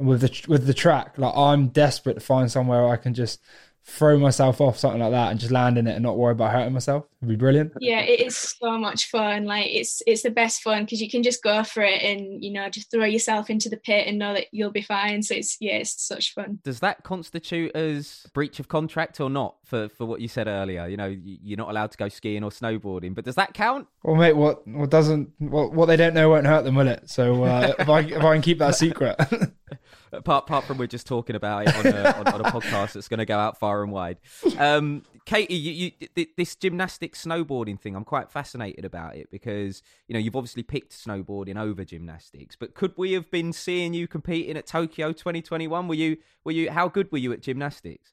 with 0.00 0.22
the 0.22 0.44
with 0.48 0.66
the 0.66 0.74
track. 0.74 1.18
Like 1.18 1.36
I'm 1.36 1.68
desperate 1.68 2.14
to 2.14 2.20
find 2.20 2.50
somewhere 2.50 2.88
I 2.88 2.96
can 2.96 3.14
just 3.14 3.40
throw 3.84 4.18
myself 4.18 4.60
off 4.60 4.78
something 4.78 5.00
like 5.00 5.10
that 5.10 5.30
and 5.30 5.40
just 5.40 5.50
land 5.52 5.78
in 5.78 5.86
it 5.86 5.94
and 5.94 6.02
not 6.02 6.16
worry 6.16 6.32
about 6.32 6.52
hurting 6.52 6.72
myself. 6.72 7.06
It'd 7.20 7.28
be 7.28 7.36
brilliant. 7.36 7.72
Yeah, 7.80 8.00
it 8.00 8.20
is 8.20 8.36
so 8.36 8.78
much 8.78 9.10
fun. 9.10 9.44
Like 9.44 9.66
it's 9.68 10.02
it's 10.06 10.22
the 10.22 10.30
best 10.30 10.62
fun 10.62 10.84
because 10.84 11.00
you 11.00 11.10
can 11.10 11.22
just 11.22 11.42
go 11.42 11.62
for 11.64 11.82
it 11.82 12.02
and 12.02 12.42
you 12.42 12.52
know 12.52 12.68
just 12.68 12.90
throw 12.90 13.04
yourself 13.04 13.50
into 13.50 13.68
the 13.68 13.76
pit 13.76 14.06
and 14.06 14.18
know 14.18 14.34
that 14.34 14.46
you'll 14.52 14.70
be 14.70 14.82
fine. 14.82 15.22
So 15.22 15.34
it's 15.34 15.56
yeah, 15.60 15.76
it's 15.76 16.02
such 16.06 16.34
fun. 16.34 16.60
Does 16.62 16.80
that 16.80 17.02
constitute 17.02 17.74
as 17.74 18.26
breach 18.32 18.60
of 18.60 18.68
contract 18.68 19.20
or 19.20 19.28
not 19.28 19.56
for 19.64 19.88
for 19.88 20.06
what 20.06 20.20
you 20.20 20.28
said 20.28 20.46
earlier? 20.46 20.86
You 20.86 20.96
know, 20.96 21.14
you're 21.22 21.58
not 21.58 21.70
allowed 21.70 21.90
to 21.92 21.98
go 21.98 22.08
skiing 22.08 22.44
or 22.44 22.50
snowboarding, 22.50 23.14
but 23.14 23.24
does 23.24 23.34
that 23.34 23.54
count? 23.54 23.86
Well, 24.02 24.16
mate, 24.16 24.36
what 24.36 24.66
what 24.66 24.90
doesn't 24.90 25.30
what 25.38 25.72
what 25.72 25.86
they 25.86 25.96
don't 25.96 26.14
know 26.14 26.30
won't 26.30 26.46
hurt 26.46 26.64
them, 26.64 26.74
will 26.76 26.88
it? 26.88 27.10
So 27.10 27.44
uh, 27.44 27.74
if 27.78 27.88
I 27.88 28.00
if 28.00 28.22
I 28.22 28.34
can 28.34 28.42
keep 28.42 28.58
that 28.58 28.74
secret. 28.74 29.16
apart, 30.12 30.44
apart 30.44 30.64
from 30.64 30.78
we're 30.78 30.86
just 30.86 31.06
talking 31.06 31.36
about 31.36 31.68
it 31.68 31.74
on 31.76 31.86
a, 31.86 32.18
on, 32.18 32.28
on 32.28 32.40
a 32.40 32.50
podcast 32.50 32.92
that's 32.92 33.08
going 33.08 33.18
to 33.18 33.26
go 33.26 33.38
out 33.38 33.58
far 33.58 33.82
and 33.82 33.92
wide. 33.92 34.18
Um, 34.58 35.04
Katie, 35.24 35.54
you, 35.54 35.92
you, 36.16 36.26
this 36.36 36.54
gymnastic 36.54 37.14
snowboarding 37.14 37.78
thing, 37.78 37.94
I'm 37.94 38.04
quite 38.04 38.30
fascinated 38.30 38.84
about 38.84 39.16
it 39.16 39.30
because 39.30 39.82
you 40.08 40.14
know 40.14 40.18
you've 40.18 40.36
obviously 40.36 40.62
picked 40.62 40.92
snowboarding 40.92 41.60
over 41.60 41.84
gymnastics. 41.84 42.56
But 42.56 42.74
could 42.74 42.92
we 42.96 43.12
have 43.12 43.30
been 43.30 43.52
seeing 43.52 43.94
you 43.94 44.08
competing 44.08 44.56
at 44.56 44.66
Tokyo 44.66 45.12
2021? 45.12 45.88
Were 45.88 45.94
you 45.94 46.16
were 46.44 46.52
you 46.52 46.70
how 46.70 46.88
good 46.88 47.12
were 47.12 47.18
you 47.18 47.32
at 47.32 47.42
gymnastics? 47.42 48.12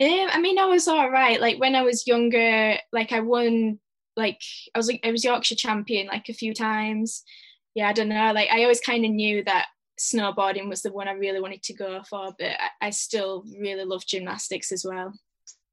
Um, 0.00 0.28
I 0.30 0.40
mean, 0.40 0.58
I 0.58 0.66
was 0.66 0.88
all 0.88 1.10
right. 1.10 1.40
Like 1.40 1.58
when 1.58 1.74
I 1.74 1.82
was 1.82 2.06
younger, 2.06 2.76
like 2.92 3.12
I 3.12 3.20
won, 3.20 3.78
like 4.16 4.40
I 4.74 4.78
was 4.78 4.88
like 4.88 5.00
I 5.04 5.10
was 5.10 5.24
Yorkshire 5.24 5.56
champion 5.56 6.06
like 6.06 6.28
a 6.28 6.34
few 6.34 6.54
times. 6.54 7.22
Yeah, 7.74 7.88
I 7.88 7.92
don't 7.92 8.08
know. 8.08 8.32
Like 8.32 8.48
I 8.50 8.62
always 8.62 8.80
kind 8.80 9.04
of 9.04 9.10
knew 9.10 9.44
that 9.44 9.66
snowboarding 9.98 10.68
was 10.68 10.82
the 10.82 10.92
one 10.92 11.08
I 11.08 11.12
really 11.12 11.40
wanted 11.40 11.62
to 11.64 11.74
go 11.74 12.02
for, 12.08 12.34
but 12.38 12.52
I, 12.80 12.90
still 12.90 13.44
really 13.60 13.84
love 13.84 14.06
gymnastics 14.06 14.72
as 14.72 14.84
well. 14.84 15.12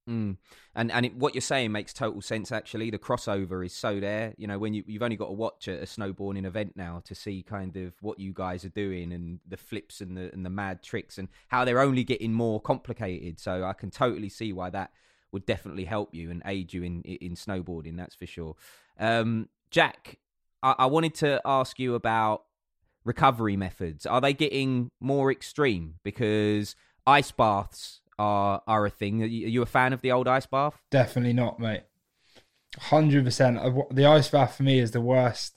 Mm. 0.09 0.37
And 0.75 0.91
and 0.91 1.05
it, 1.05 1.15
what 1.15 1.33
you're 1.33 1.41
saying 1.41 1.71
makes 1.71 1.93
total 1.93 2.21
sense. 2.21 2.51
Actually, 2.51 2.89
the 2.89 2.97
crossover 2.97 3.65
is 3.65 3.73
so 3.73 3.99
there. 3.99 4.33
You 4.37 4.47
know, 4.47 4.59
when 4.59 4.73
you 4.73 4.83
you've 4.85 5.01
only 5.01 5.15
got 5.15 5.27
to 5.27 5.33
watch 5.33 5.67
a, 5.67 5.81
a, 5.81 5.85
snowboarding 5.85 6.45
event 6.45 6.73
now 6.75 7.01
to 7.05 7.15
see 7.15 7.41
kind 7.41 7.77
of 7.77 7.93
what 8.01 8.19
you 8.19 8.33
guys 8.33 8.65
are 8.65 8.69
doing 8.69 9.13
and 9.13 9.39
the 9.47 9.55
flips 9.55 10.01
and 10.01 10.17
the 10.17 10.33
and 10.33 10.45
the 10.45 10.49
mad 10.49 10.83
tricks 10.83 11.17
and 11.17 11.29
how 11.47 11.63
they're 11.63 11.79
only 11.79 12.03
getting 12.03 12.33
more 12.33 12.59
complicated. 12.59 13.39
So 13.39 13.63
I 13.63 13.71
can 13.71 13.91
totally 13.91 14.29
see 14.29 14.51
why 14.51 14.69
that 14.71 14.91
would 15.31 15.45
definitely 15.45 15.85
help 15.85 16.13
you 16.13 16.31
and 16.31 16.41
aid 16.45 16.73
you 16.73 16.83
in 16.83 17.01
in 17.03 17.35
snowboarding. 17.35 17.95
That's 17.95 18.15
for 18.15 18.27
sure. 18.27 18.55
Um, 18.99 19.47
Jack, 19.71 20.19
I, 20.61 20.75
I 20.79 20.85
wanted 20.87 21.15
to 21.15 21.41
ask 21.45 21.79
you 21.79 21.95
about 21.95 22.43
recovery 23.05 23.55
methods? 23.57 24.05
Are 24.05 24.21
they 24.21 24.33
getting 24.33 24.89
more 24.99 25.31
extreme? 25.31 25.95
Because 26.03 26.75
ice 27.05 27.31
baths 27.31 28.01
are 28.19 28.61
are 28.67 28.85
a 28.85 28.89
thing. 28.89 29.23
Are 29.23 29.27
you 29.27 29.61
a 29.61 29.67
fan 29.67 29.93
of 29.93 30.01
the 30.01 30.11
old 30.11 30.27
ice 30.27 30.45
bath? 30.45 30.81
Definitely 30.91 31.33
not, 31.33 31.59
mate. 31.59 31.83
Hundred 32.77 33.25
percent. 33.25 33.59
The 33.91 34.05
ice 34.05 34.29
bath 34.29 34.55
for 34.57 34.63
me 34.63 34.79
is 34.79 34.91
the 34.91 35.01
worst. 35.01 35.55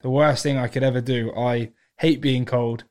The 0.00 0.10
worst 0.10 0.42
thing 0.42 0.58
I 0.58 0.68
could 0.68 0.82
ever 0.82 1.00
do. 1.00 1.32
I 1.34 1.72
hate 1.98 2.20
being 2.20 2.44
cold. 2.44 2.84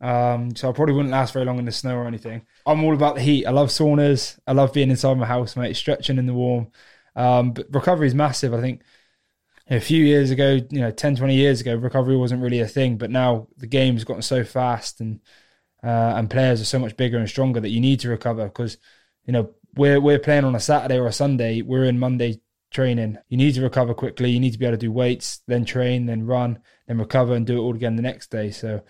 Um, 0.00 0.56
so 0.56 0.68
I 0.68 0.72
probably 0.72 0.94
wouldn't 0.94 1.12
last 1.12 1.32
very 1.32 1.44
long 1.44 1.58
in 1.58 1.64
the 1.64 1.72
snow 1.72 1.96
or 1.96 2.06
anything. 2.06 2.44
I'm 2.66 2.82
all 2.84 2.94
about 2.94 3.14
the 3.14 3.20
heat. 3.22 3.46
I 3.46 3.50
love 3.50 3.68
saunas. 3.68 4.38
I 4.46 4.52
love 4.52 4.72
being 4.72 4.90
inside 4.90 5.16
my 5.16 5.26
house, 5.26 5.56
mate, 5.56 5.76
stretching 5.76 6.18
in 6.18 6.26
the 6.26 6.34
warm. 6.34 6.68
Um, 7.14 7.52
but 7.52 7.66
recovery 7.70 8.08
is 8.08 8.14
massive. 8.14 8.52
I 8.52 8.60
think 8.60 8.82
a 9.70 9.80
few 9.80 10.04
years 10.04 10.30
ago, 10.30 10.60
you 10.70 10.80
know, 10.80 10.90
10, 10.90 11.16
20 11.16 11.34
years 11.34 11.60
ago, 11.60 11.74
recovery 11.74 12.16
wasn't 12.16 12.42
really 12.42 12.60
a 12.60 12.68
thing. 12.68 12.98
But 12.98 13.10
now 13.10 13.48
the 13.56 13.66
game's 13.66 14.04
gotten 14.04 14.22
so 14.22 14.44
fast 14.44 15.00
and 15.00 15.20
uh, 15.82 16.14
and 16.16 16.30
players 16.30 16.60
are 16.60 16.66
so 16.66 16.78
much 16.78 16.96
bigger 16.96 17.18
and 17.18 17.28
stronger 17.28 17.58
that 17.58 17.70
you 17.70 17.80
need 17.80 17.98
to 18.00 18.08
recover 18.08 18.44
because, 18.44 18.78
you 19.24 19.32
know, 19.32 19.50
we're 19.74 20.00
we're 20.00 20.18
playing 20.18 20.44
on 20.44 20.54
a 20.54 20.60
Saturday 20.60 20.98
or 20.98 21.06
a 21.06 21.12
Sunday. 21.12 21.62
We're 21.62 21.84
in 21.84 21.98
Monday 21.98 22.40
training. 22.70 23.18
You 23.28 23.36
need 23.36 23.54
to 23.54 23.62
recover 23.62 23.94
quickly. 23.94 24.30
You 24.30 24.40
need 24.40 24.52
to 24.52 24.58
be 24.58 24.66
able 24.66 24.76
to 24.76 24.86
do 24.86 24.92
weights, 24.92 25.40
then 25.46 25.64
train, 25.64 26.06
then 26.06 26.26
run, 26.26 26.60
then 26.86 26.98
recover 26.98 27.34
and 27.34 27.46
do 27.46 27.58
it 27.58 27.60
all 27.60 27.74
again 27.74 27.96
the 27.96 28.02
next 28.02 28.30
day. 28.30 28.50
So, 28.50 28.82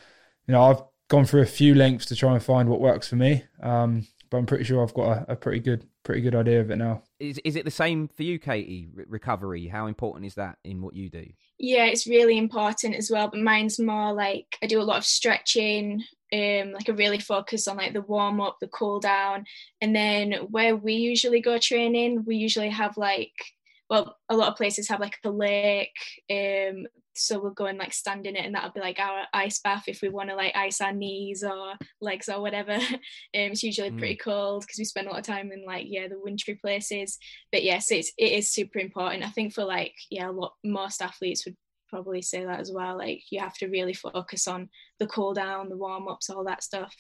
you 0.46 0.52
know, 0.52 0.62
I've 0.62 0.82
gone 1.08 1.24
through 1.24 1.42
a 1.42 1.46
few 1.46 1.74
lengths 1.74 2.06
to 2.06 2.16
try 2.16 2.32
and 2.32 2.42
find 2.42 2.68
what 2.68 2.80
works 2.80 3.08
for 3.08 3.16
me. 3.16 3.44
Um, 3.62 4.06
but 4.30 4.38
I'm 4.38 4.46
pretty 4.46 4.64
sure 4.64 4.82
I've 4.82 4.94
got 4.94 5.28
a, 5.28 5.32
a 5.32 5.36
pretty 5.36 5.60
good 5.60 5.86
pretty 6.04 6.22
good 6.22 6.34
idea 6.34 6.60
of 6.60 6.70
it 6.70 6.76
now. 6.76 7.02
Is 7.22 7.38
is 7.44 7.54
it 7.54 7.64
the 7.64 7.70
same 7.70 8.08
for 8.08 8.24
you, 8.24 8.40
Katie? 8.40 8.88
recovery, 9.06 9.68
how 9.68 9.86
important 9.86 10.26
is 10.26 10.34
that 10.34 10.58
in 10.64 10.82
what 10.82 10.96
you 10.96 11.08
do? 11.08 11.24
Yeah, 11.56 11.84
it's 11.84 12.04
really 12.08 12.36
important 12.36 12.96
as 12.96 13.12
well. 13.12 13.28
But 13.28 13.38
mine's 13.38 13.78
more 13.78 14.12
like 14.12 14.58
I 14.60 14.66
do 14.66 14.80
a 14.80 14.82
lot 14.82 14.96
of 14.96 15.04
stretching. 15.04 16.02
Um, 16.32 16.72
like 16.72 16.88
I 16.88 16.92
really 16.92 17.20
focus 17.20 17.68
on 17.68 17.76
like 17.76 17.92
the 17.92 18.00
warm 18.00 18.40
up, 18.40 18.56
the 18.60 18.66
cool 18.66 18.98
down, 18.98 19.44
and 19.80 19.94
then 19.94 20.32
where 20.50 20.74
we 20.74 20.94
usually 20.94 21.40
go 21.40 21.58
training, 21.58 22.24
we 22.26 22.34
usually 22.34 22.70
have 22.70 22.96
like 22.96 23.34
well, 23.92 24.16
a 24.30 24.34
lot 24.34 24.48
of 24.48 24.56
places 24.56 24.88
have 24.88 25.00
like 25.00 25.18
the 25.22 25.30
lake, 25.30 25.90
um, 26.30 26.86
so 27.14 27.38
we'll 27.38 27.52
go 27.52 27.66
and 27.66 27.76
like 27.76 27.92
stand 27.92 28.26
in 28.26 28.36
it 28.36 28.46
and 28.46 28.54
that'll 28.54 28.72
be 28.72 28.80
like 28.80 28.98
our 28.98 29.24
ice 29.34 29.60
bath 29.60 29.84
if 29.86 30.00
we 30.00 30.08
want 30.08 30.30
to 30.30 30.34
like 30.34 30.56
ice 30.56 30.80
our 30.80 30.94
knees 30.94 31.44
or 31.44 31.74
legs 32.00 32.30
or 32.30 32.40
whatever. 32.40 32.78
Um, 33.34 33.52
it's 33.52 33.62
usually 33.62 33.90
mm. 33.90 33.98
pretty 33.98 34.16
cold 34.16 34.62
because 34.62 34.78
we 34.78 34.86
spend 34.86 35.08
a 35.08 35.10
lot 35.10 35.20
of 35.20 35.26
time 35.26 35.52
in 35.52 35.66
like 35.66 35.86
yeah 35.88 36.08
the 36.08 36.18
wintry 36.18 36.54
places. 36.54 37.18
But 37.50 37.64
yes 37.64 37.90
it's 37.90 38.12
it 38.16 38.32
is 38.32 38.50
super 38.50 38.78
important. 38.78 39.24
I 39.24 39.28
think 39.28 39.52
for 39.52 39.64
like 39.64 39.94
yeah 40.10 40.30
a 40.30 40.32
lot 40.32 40.54
most 40.64 41.02
athletes 41.02 41.44
would 41.44 41.56
probably 41.90 42.22
say 42.22 42.46
that 42.46 42.60
as 42.60 42.72
well 42.72 42.96
like 42.96 43.22
you 43.30 43.38
have 43.40 43.54
to 43.58 43.68
really 43.68 43.92
focus 43.92 44.48
on 44.48 44.70
the 44.98 45.06
cool 45.06 45.34
down 45.34 45.68
the 45.68 45.76
warm-ups 45.76 46.30
all 46.30 46.44
that 46.44 46.62
stuff 46.62 46.94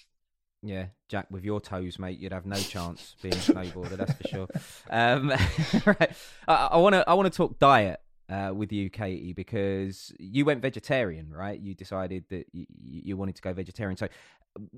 yeah, 0.62 0.86
Jack, 1.08 1.26
with 1.30 1.44
your 1.44 1.60
toes, 1.60 1.98
mate, 1.98 2.18
you'd 2.18 2.32
have 2.32 2.46
no 2.46 2.56
chance 2.56 3.16
being 3.20 3.34
a 3.34 3.38
snowboarder. 3.38 3.96
That's 3.96 4.12
for 4.12 4.28
sure. 4.28 4.48
Um, 4.90 5.28
right, 5.86 6.12
I 6.46 6.76
want 6.76 6.94
to 6.94 7.08
I 7.08 7.14
want 7.14 7.32
to 7.32 7.36
talk 7.36 7.58
diet 7.58 8.00
uh, 8.28 8.52
with 8.54 8.72
you, 8.72 8.88
Katie, 8.88 9.32
because 9.32 10.12
you 10.20 10.44
went 10.44 10.62
vegetarian, 10.62 11.32
right? 11.32 11.58
You 11.58 11.74
decided 11.74 12.24
that 12.30 12.46
you, 12.52 12.66
you 12.80 13.16
wanted 13.16 13.34
to 13.36 13.42
go 13.42 13.52
vegetarian. 13.52 13.96
So, 13.96 14.08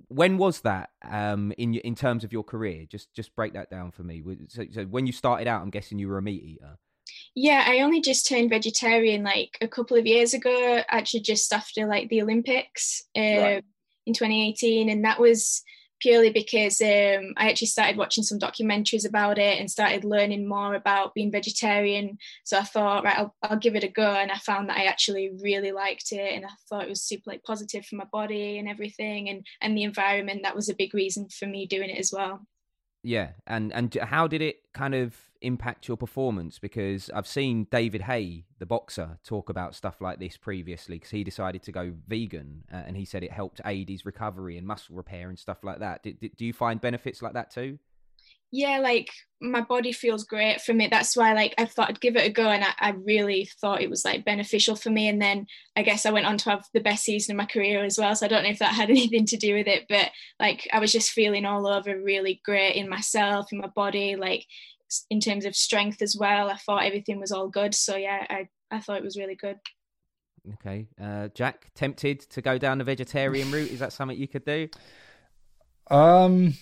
when 0.09 0.39
was 0.39 0.63
that 0.63 0.91
um, 1.03 1.53
in 1.59 1.75
in 1.75 1.95
terms 1.95 2.25
of 2.25 2.33
your 2.33 2.45
career? 2.45 2.87
Just 2.89 3.13
just 3.13 3.37
break 3.37 3.53
that 3.53 3.69
down 3.69 3.91
for 3.91 4.05
me. 4.05 4.23
So, 4.49 4.65
so, 4.73 4.85
when 4.85 5.07
you 5.07 5.13
started 5.13 5.47
out, 5.47 5.61
I'm 5.61 5.71
guessing 5.71 5.99
you 5.99 6.09
were 6.09 6.19
a 6.19 6.23
meat 6.23 6.43
eater. 6.43 6.79
Yeah, 7.35 7.65
I 7.67 7.81
only 7.81 8.01
just 8.01 8.27
turned 8.27 8.49
vegetarian 8.49 9.23
like 9.23 9.59
a 9.61 9.69
couple 9.69 9.99
of 9.99 10.07
years 10.07 10.33
ago, 10.33 10.83
actually 10.89 11.21
just 11.21 11.53
after 11.53 11.87
like 11.87 12.09
the 12.09 12.23
Olympics 12.23 13.03
uh, 13.17 13.21
right. 13.21 13.65
In 14.07 14.15
2018, 14.15 14.89
and 14.89 15.05
that 15.05 15.21
was 15.21 15.63
purely 16.01 16.31
because 16.31 16.83
um, 16.83 17.33
I 17.37 17.49
actually 17.49 17.69
started 17.69 17.97
watching 17.97 18.25
some 18.25 18.39
documentaries 18.39 19.09
about 19.09 19.39
it 19.39 19.59
and 19.59 19.71
started 19.71 20.05
learning 20.05 20.47
more 20.47 20.75
about 20.75 21.15
being 21.15 21.33
vegetarian. 21.33 22.19
So 22.45 22.59
I 22.59 22.63
thought, 22.63 23.05
right, 23.05 23.19
I'll, 23.19 23.35
I'll 23.43 23.59
give 23.59 23.75
it 23.75 23.85
a 23.85 23.89
go, 23.89 24.13
and 24.13 24.31
I 24.31 24.37
found 24.37 24.69
that 24.69 24.77
I 24.77 24.85
actually 24.85 25.31
really 25.41 25.73
liked 25.73 26.13
it, 26.13 26.35
and 26.35 26.45
I 26.45 26.51
thought 26.69 26.85
it 26.85 26.91
was 26.91 27.03
super 27.03 27.31
like 27.31 27.43
positive 27.43 27.87
for 27.87 27.97
my 27.97 28.07
body 28.13 28.59
and 28.59 28.69
everything, 28.69 29.29
and 29.29 29.47
and 29.61 29.77
the 29.77 29.85
environment. 29.85 30.43
That 30.43 30.57
was 30.57 30.69
a 30.69 30.75
big 30.75 30.95
reason 30.95 31.29
for 31.29 31.47
me 31.47 31.67
doing 31.67 31.91
it 31.91 31.99
as 31.99 32.13
well. 32.13 32.47
Yeah, 33.03 33.31
and 33.47 33.73
and 33.73 33.95
how 34.03 34.27
did 34.27 34.43
it 34.43 34.57
kind 34.73 34.95
of 34.95 35.17
impact 35.45 35.89
your 35.89 35.97
performance? 35.97 36.59
Because 36.59 37.11
I've 37.15 37.27
seen 37.27 37.67
David 37.71 38.03
Haye, 38.03 38.45
the 38.59 38.67
boxer, 38.67 39.19
talk 39.25 39.49
about 39.49 39.75
stuff 39.75 40.01
like 40.01 40.19
this 40.19 40.37
previously 40.37 40.97
because 40.97 41.11
he 41.11 41.25
decided 41.25 41.63
to 41.65 41.73
go 41.73 41.93
vegan, 42.07 42.65
uh, 42.73 42.83
and 42.87 42.97
he 42.97 43.05
said 43.05 43.23
it 43.23 43.33
helped 43.33 43.61
aid 43.65 43.89
his 43.89 44.07
recovery 44.07 44.59
and 44.59 44.67
muscle 44.67 44.97
repair 44.97 45.29
and 45.29 45.39
stuff 45.39 45.59
like 45.63 45.81
that. 45.81 46.03
Do, 46.03 46.13
do 46.13 46.45
you 46.45 46.53
find 46.53 46.81
benefits 46.81 47.23
like 47.23 47.35
that 47.35 47.51
too? 47.51 47.79
yeah, 48.55 48.79
like 48.79 49.11
my 49.41 49.63
body 49.63 49.91
feels 49.91 50.23
great 50.23 50.61
from 50.61 50.81
it. 50.81 50.89
That's 50.89 51.17
why 51.17 51.33
like 51.33 51.55
I 51.59 51.65
thought 51.65 51.89
I'd 51.89 52.01
give 52.01 52.15
it 52.15 52.25
a 52.25 52.31
go 52.31 52.49
and 52.49 52.63
I, 52.63 52.73
I, 52.79 52.91
really 52.91 53.49
thought 53.61 53.83
it 53.83 53.91
was 53.91 54.05
like 54.05 54.25
beneficial 54.25 54.77
for 54.77 54.91
me. 54.91 55.09
And 55.09 55.21
then 55.21 55.47
I 55.75 55.83
guess 55.83 56.07
I 56.07 56.13
went 56.13 56.27
on 56.27 56.39
to 56.39 56.51
have 56.51 56.65
the 56.73 56.81
best 56.81 57.03
season 57.03 57.35
of 57.35 57.39
my 57.39 57.47
career 57.47 57.85
as 57.85 57.99
well. 57.99 58.15
So 58.15 58.27
I 58.27 58.29
don't 58.29 58.45
know 58.45 58.51
if 58.51 58.61
that 58.61 58.75
had 58.75 58.91
anything 58.91 59.27
to 59.27 59.37
do 59.37 59.55
with 59.55 59.67
it, 59.67 59.87
but 59.89 60.09
like 60.39 60.69
I 60.73 60.79
was 60.79 60.93
just 60.93 61.11
feeling 61.11 61.45
all 61.45 61.67
over 61.67 62.01
really 62.01 62.41
great 62.45 62.77
in 62.77 62.89
myself, 62.89 63.53
in 63.53 63.59
my 63.59 63.67
body, 63.67 64.15
like 64.15 64.47
in 65.11 65.21
terms 65.21 65.45
of 65.45 65.55
strength 65.55 66.03
as 66.03 66.17
well. 66.19 66.51
I 66.51 66.57
thought 66.57 66.85
everything 66.85 67.21
was 67.21 67.33
all 67.33 67.49
good. 67.49 67.75
So 67.75 67.97
yeah, 67.97 68.27
I, 68.29 68.49
I 68.71 68.81
thought 68.81 68.99
it 68.99 69.05
was 69.05 69.17
really 69.17 69.37
good. 69.37 69.57
Okay. 70.55 70.89
Uh, 71.01 71.29
Jack, 71.29 71.71
tempted 71.75 72.21
to 72.31 72.43
go 72.43 72.59
down 72.59 72.79
the 72.79 72.85
vegetarian 72.85 73.51
route? 73.51 73.71
Is 73.71 73.81
that 73.81 73.93
something 73.93 74.17
you 74.17 74.29
could 74.29 74.45
do? 74.45 74.69
Um 75.91 76.55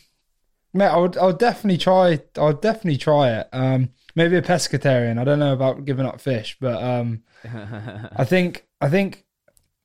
Mate, 0.75 0.87
I 0.87 0.97
would, 0.97 1.19
I 1.19 1.27
would 1.27 1.39
definitely 1.39 1.79
try. 1.79 2.21
I 2.37 2.45
would 2.45 2.63
definitely 2.63 2.97
try 2.97 3.31
it. 3.31 3.49
Um, 3.53 3.91
maybe 4.15 4.37
a 4.37 4.43
pescatarian. 4.43 5.19
I 5.19 5.25
don't 5.25 5.39
know 5.39 5.53
about 5.53 5.85
giving 5.85 6.07
up 6.07 6.21
fish, 6.21 6.57
but 6.61 6.83
um, 6.83 7.25
I 7.45 8.25
think, 8.25 8.67
I 8.81 8.89
think, 8.89 9.25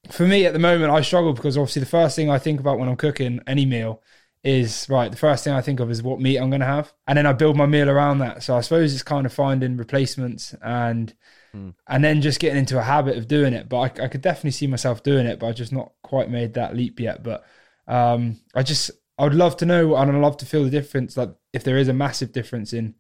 for 0.10 0.25
me 0.25 0.45
at 0.45 0.53
the 0.53 0.60
moment, 0.60 0.91
I 0.91 1.01
struggle 1.01 1.33
because 1.33 1.57
obviously 1.57 1.81
the 1.81 1.88
first 1.88 2.15
thing 2.15 2.29
I 2.29 2.39
think 2.39 2.62
about 2.62 2.79
when 2.79 2.88
I'm 2.88 2.95
cooking 2.95 3.41
any 3.45 3.65
meal 3.65 4.01
is 4.43 4.88
right. 4.89 5.12
The 5.12 5.17
first 5.17 5.43
thing 5.43 5.54
I 5.54 5.62
think 5.62 5.80
of 5.80 5.91
is 5.91 6.04
what 6.04 6.21
meat 6.21 6.38
I'm 6.38 6.50
going 6.50 6.62
to 6.62 6.65
have, 6.65 6.93
and 7.08 7.17
then 7.17 7.26
I 7.26 7.34
build 7.34 7.58
my 7.58 7.65
meal 7.65 7.89
around 7.89 8.19
that. 8.19 8.43
So 8.43 8.56
I 8.56 8.62
suppose 8.62 8.93
it's 8.93 9.04
kind 9.04 9.26
of 9.26 9.34
finding 9.34 9.78
replacements 9.78 10.56
and 10.62 11.13
mm. 11.56 11.73
and 11.88 12.04
then 12.04 12.21
just 12.21 12.39
getting 12.39 12.60
into 12.60 12.80
a 12.80 12.84
habit 12.84 13.17
of 13.17 13.28
doing 13.28 13.54
it. 13.54 13.67
But 13.67 14.00
I, 14.00 14.06
I 14.06 14.08
could 14.08 14.21
definitely 14.21 14.52
see 14.52 14.67
myself 14.67 15.04
doing 15.04 15.26
it, 15.26 15.39
but 15.39 15.47
I 15.47 15.52
just 15.52 15.73
not 15.73 15.91
quite 16.04 16.30
made 16.30 16.54
that 16.54 16.76
leap 16.76 17.00
yet. 17.00 17.23
But 17.23 17.45
um, 17.88 18.39
I 18.56 18.63
just 18.63 18.91
I 19.17 19.23
would 19.23 19.34
love 19.34 19.58
to 19.58 19.65
know, 19.65 19.95
and 19.95 20.12
I'd 20.12 20.21
love 20.21 20.38
to 20.38 20.45
feel 20.45 20.63
the 20.63 20.69
difference. 20.69 21.17
Like 21.17 21.32
if 21.54 21.63
there 21.63 21.78
is 21.78 21.88
a 21.88 21.93
massive 21.93 22.32
difference 22.32 22.73
in, 22.73 22.95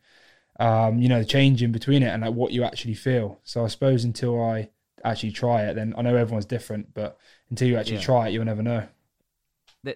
um, 0.59 0.99
you 0.99 1.07
know, 1.07 1.19
the 1.19 1.25
change 1.25 1.61
in 1.61 1.71
between 1.71 2.03
it 2.03 2.09
and 2.09 2.23
like 2.23 2.33
what 2.33 2.51
you 2.51 2.63
actually 2.63 2.95
feel. 2.95 3.39
So 3.43 3.63
I 3.63 3.67
suppose 3.67 4.03
until 4.03 4.43
I 4.43 4.69
actually 5.05 5.31
try 5.31 5.63
it, 5.63 5.75
then 5.75 5.93
I 5.97 6.01
know 6.01 6.15
everyone's 6.15 6.45
different, 6.45 6.93
but 6.93 7.17
until 7.49 7.67
you 7.67 7.77
actually 7.77 7.97
yeah. 7.97 8.01
try 8.01 8.27
it, 8.27 8.33
you'll 8.33 8.45
never 8.45 8.63
know. 8.63 8.87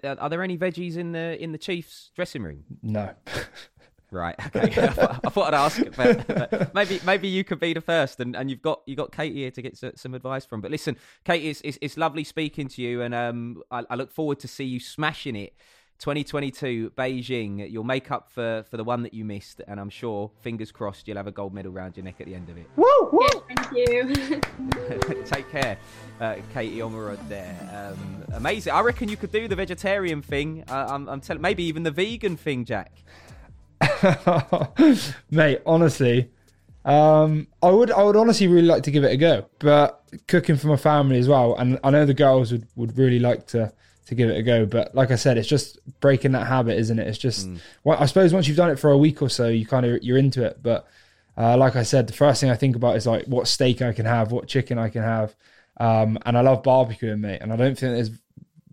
Are 0.03 0.29
there 0.29 0.43
any 0.43 0.57
veggies 0.57 0.97
in 0.97 1.11
the 1.11 1.41
in 1.41 1.51
the 1.51 1.57
Chiefs 1.57 2.11
dressing 2.15 2.43
room? 2.43 2.63
No. 2.81 3.11
Right. 4.13 4.35
Okay. 4.53 4.83
I, 4.83 4.87
thought, 4.87 5.19
I 5.23 5.29
thought 5.29 5.53
I'd 5.53 5.57
ask, 5.57 5.81
but, 5.95 6.27
but, 6.27 6.75
maybe 6.75 6.99
maybe 7.05 7.29
you 7.29 7.45
could 7.45 7.61
be 7.61 7.73
the 7.73 7.79
first, 7.79 8.19
and, 8.19 8.35
and 8.35 8.49
you've 8.49 8.61
got 8.61 8.81
you 8.85 8.93
got 8.93 9.13
Katie 9.13 9.35
here 9.37 9.51
to 9.51 9.61
get 9.61 9.77
some 9.77 10.13
advice 10.13 10.43
from. 10.45 10.59
But 10.59 10.69
listen, 10.69 10.97
Katie, 11.23 11.47
it's, 11.47 11.61
it's, 11.63 11.77
it's 11.81 11.95
lovely 11.95 12.25
speaking 12.25 12.67
to 12.67 12.81
you, 12.81 13.01
and 13.01 13.15
um, 13.15 13.63
I, 13.71 13.85
I, 13.89 13.95
look 13.95 14.11
forward 14.11 14.41
to 14.41 14.49
see 14.49 14.65
you 14.65 14.81
smashing 14.81 15.37
it 15.37 15.53
2022 16.01 16.91
Beijing, 16.97 17.71
you'll 17.71 17.83
make 17.83 18.09
up 18.09 18.27
for, 18.31 18.65
for 18.69 18.75
the 18.75 18.83
one 18.83 19.03
that 19.03 19.13
you 19.13 19.23
missed, 19.23 19.61
and 19.67 19.79
I'm 19.79 19.91
sure, 19.91 20.31
fingers 20.41 20.71
crossed, 20.71 21.07
you'll 21.07 21.17
have 21.17 21.27
a 21.27 21.31
gold 21.31 21.53
medal 21.53 21.71
around 21.71 21.95
your 21.95 22.03
neck 22.03 22.19
at 22.19 22.25
the 22.25 22.33
end 22.33 22.49
of 22.49 22.57
it. 22.57 22.67
Woo! 22.75 22.85
woo. 23.11 23.27
thank 23.47 23.71
you. 23.71 24.41
Take 25.25 25.49
care, 25.51 25.77
uh, 26.21 26.35
Katie 26.53 26.77
Ormerod 26.77 27.19
there. 27.27 27.57
Um, 27.73 28.23
amazing. 28.33 28.71
I 28.71 28.81
reckon 28.81 29.09
you 29.09 29.17
could 29.17 29.31
do 29.31 29.47
the 29.47 29.55
vegetarian 29.55 30.21
thing. 30.21 30.63
Uh, 30.69 30.87
I'm, 30.89 31.09
I'm 31.09 31.19
telling, 31.19 31.41
maybe 31.41 31.63
even 31.63 31.83
the 31.83 31.91
vegan 31.91 32.37
thing, 32.37 32.63
Jack. 32.63 32.93
Mate, 35.31 35.61
honestly, 35.65 36.29
um, 36.85 37.47
I 37.63 37.71
would 37.71 37.91
I 37.91 38.03
would 38.03 38.15
honestly 38.15 38.47
really 38.47 38.67
like 38.67 38.83
to 38.83 38.91
give 38.91 39.03
it 39.03 39.11
a 39.11 39.17
go, 39.17 39.47
but 39.57 40.03
cooking 40.27 40.55
for 40.55 40.67
my 40.67 40.75
family 40.75 41.17
as 41.17 41.27
well, 41.27 41.55
and 41.55 41.79
I 41.83 41.89
know 41.89 42.05
the 42.05 42.13
girls 42.13 42.51
would, 42.51 42.67
would 42.75 42.95
really 42.97 43.19
like 43.19 43.47
to 43.47 43.73
to 44.05 44.15
give 44.15 44.29
it 44.29 44.37
a 44.37 44.43
go. 44.43 44.67
But 44.67 44.93
like 44.93 45.09
I 45.09 45.15
said, 45.15 45.39
it's 45.39 45.47
just 45.47 45.79
breaking 45.99 46.33
that 46.33 46.45
habit, 46.45 46.77
isn't 46.77 46.99
it? 46.99 47.07
It's 47.07 47.17
just, 47.17 47.49
mm. 47.49 47.59
well, 47.83 47.97
I 47.99 48.05
suppose 48.05 48.33
once 48.33 48.47
you've 48.47 48.57
done 48.57 48.69
it 48.69 48.77
for 48.77 48.91
a 48.91 48.97
week 48.97 49.21
or 49.21 49.29
so, 49.29 49.47
you 49.47 49.65
kind 49.65 49.85
of 49.85 50.03
you're 50.03 50.17
into 50.17 50.45
it. 50.45 50.59
But 50.61 50.87
uh, 51.37 51.57
like 51.57 51.75
I 51.75 51.83
said, 51.83 52.05
the 52.05 52.13
first 52.13 52.41
thing 52.41 52.51
I 52.51 52.55
think 52.55 52.75
about 52.75 52.97
is 52.97 53.07
like 53.07 53.25
what 53.25 53.47
steak 53.47 53.81
I 53.81 53.93
can 53.93 54.05
have, 54.05 54.31
what 54.31 54.47
chicken 54.47 54.77
I 54.77 54.89
can 54.89 55.01
have, 55.01 55.35
um, 55.77 56.17
and 56.25 56.37
I 56.37 56.41
love 56.41 56.63
barbecuing, 56.63 57.19
mate. 57.19 57.39
And 57.41 57.51
I 57.51 57.55
don't 57.55 57.77
think 57.77 57.93
there's 57.93 58.11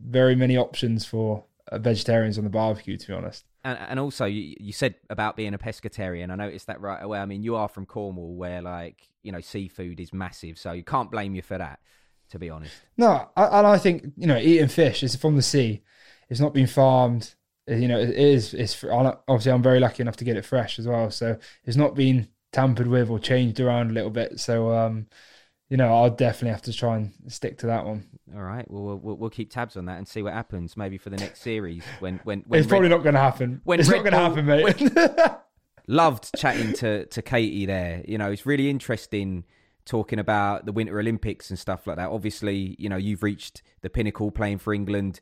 very 0.00 0.34
many 0.34 0.56
options 0.56 1.04
for 1.04 1.44
uh, 1.70 1.78
vegetarians 1.78 2.38
on 2.38 2.44
the 2.44 2.50
barbecue, 2.50 2.96
to 2.96 3.06
be 3.06 3.12
honest. 3.12 3.44
And, 3.64 3.78
and 3.78 4.00
also, 4.00 4.24
you, 4.24 4.54
you 4.58 4.72
said 4.72 4.94
about 5.10 5.36
being 5.36 5.54
a 5.54 5.58
pescatarian. 5.58 6.30
I 6.30 6.36
noticed 6.36 6.66
that 6.68 6.80
right 6.80 7.02
away. 7.02 7.18
I 7.18 7.26
mean, 7.26 7.42
you 7.42 7.56
are 7.56 7.68
from 7.68 7.86
Cornwall, 7.86 8.34
where 8.34 8.62
like 8.62 9.08
you 9.22 9.32
know 9.32 9.40
seafood 9.40 10.00
is 10.00 10.12
massive, 10.12 10.58
so 10.58 10.72
you 10.72 10.84
can't 10.84 11.10
blame 11.10 11.34
you 11.34 11.42
for 11.42 11.58
that 11.58 11.80
to 12.30 12.38
be 12.38 12.50
honest. 12.50 12.74
No, 12.96 13.28
I, 13.36 13.44
and 13.58 13.66
I 13.66 13.78
think 13.78 14.12
you 14.16 14.26
know 14.26 14.38
eating 14.38 14.68
fish 14.68 15.02
is 15.02 15.16
from 15.16 15.36
the 15.36 15.42
sea. 15.42 15.82
It's 16.28 16.40
not 16.40 16.54
been 16.54 16.66
farmed. 16.66 17.34
You 17.66 17.88
know, 17.88 17.98
it 17.98 18.10
is. 18.10 18.54
It's 18.54 18.82
obviously 18.84 19.52
I'm 19.52 19.62
very 19.62 19.80
lucky 19.80 20.02
enough 20.02 20.16
to 20.16 20.24
get 20.24 20.36
it 20.36 20.44
fresh 20.44 20.78
as 20.78 20.86
well. 20.86 21.10
So 21.10 21.38
it's 21.64 21.76
not 21.76 21.94
been 21.94 22.28
tampered 22.52 22.86
with 22.86 23.10
or 23.10 23.18
changed 23.18 23.60
around 23.60 23.90
a 23.90 23.94
little 23.94 24.10
bit. 24.10 24.40
So 24.40 24.72
um, 24.72 25.06
you 25.68 25.76
know, 25.76 25.94
I'll 25.94 26.10
definitely 26.10 26.50
have 26.50 26.62
to 26.62 26.72
try 26.72 26.96
and 26.96 27.12
stick 27.28 27.58
to 27.58 27.66
that 27.66 27.84
one. 27.84 28.06
All 28.34 28.42
right. 28.42 28.68
Well, 28.70 28.98
we'll, 28.98 29.16
we'll 29.16 29.30
keep 29.30 29.50
tabs 29.50 29.76
on 29.76 29.84
that 29.86 29.98
and 29.98 30.08
see 30.08 30.22
what 30.22 30.32
happens. 30.32 30.76
Maybe 30.76 30.96
for 30.96 31.10
the 31.10 31.16
next 31.16 31.42
series, 31.42 31.84
when 32.00 32.20
when, 32.24 32.44
when 32.46 32.60
it's 32.60 32.66
Red, 32.66 32.70
probably 32.70 32.88
not 32.88 33.02
going 33.02 33.14
to 33.14 33.20
happen. 33.20 33.60
When 33.64 33.80
it's 33.80 33.88
Red 33.88 34.04
not 34.04 34.10
going 34.10 34.12
to 34.12 34.18
happen, 34.18 34.46
mate. 34.46 34.80
When, 34.80 35.36
loved 35.86 36.30
chatting 36.36 36.72
to 36.74 37.06
to 37.06 37.22
Katie 37.22 37.66
there. 37.66 38.02
You 38.06 38.16
know, 38.18 38.30
it's 38.30 38.46
really 38.46 38.70
interesting 38.70 39.44
talking 39.84 40.18
about 40.18 40.66
the 40.66 40.72
Winter 40.72 40.98
Olympics 40.98 41.50
and 41.50 41.58
stuff 41.58 41.86
like 41.86 41.96
that. 41.96 42.10
Obviously, 42.10 42.76
you 42.78 42.88
know, 42.88 42.96
you've 42.96 43.22
reached 43.22 43.62
the 43.82 43.90
pinnacle 43.90 44.30
playing 44.30 44.58
for 44.58 44.72
England. 44.72 45.20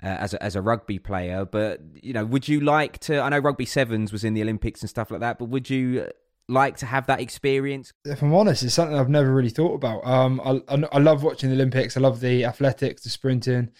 Uh, 0.00 0.06
as 0.06 0.32
a, 0.32 0.40
as 0.40 0.54
a 0.54 0.62
rugby 0.62 0.96
player, 0.96 1.44
but 1.44 1.80
you 2.00 2.12
know, 2.12 2.24
would 2.24 2.46
you 2.46 2.60
like 2.60 2.98
to? 3.00 3.18
I 3.18 3.30
know 3.30 3.40
rugby 3.40 3.66
sevens 3.66 4.12
was 4.12 4.22
in 4.22 4.32
the 4.32 4.42
Olympics 4.42 4.80
and 4.80 4.88
stuff 4.88 5.10
like 5.10 5.18
that, 5.18 5.40
but 5.40 5.46
would 5.46 5.68
you 5.68 6.08
like 6.48 6.78
to 6.78 6.86
have 6.86 7.06
that 7.06 7.20
experience? 7.20 7.92
If 8.04 8.22
I'm 8.22 8.34
honest, 8.34 8.62
it's 8.62 8.74
something 8.74 8.96
I've 8.96 9.08
never 9.08 9.32
really 9.32 9.50
thought 9.50 9.74
about. 9.74 10.04
Um, 10.06 10.40
I, 10.44 10.62
I, 10.74 10.82
I 10.92 10.98
love 10.98 11.22
watching 11.22 11.50
the 11.50 11.54
Olympics. 11.54 11.96
I 11.96 12.00
love 12.00 12.20
the 12.20 12.44
athletics, 12.44 13.02
the 13.02 13.10
sprinting, 13.10 13.70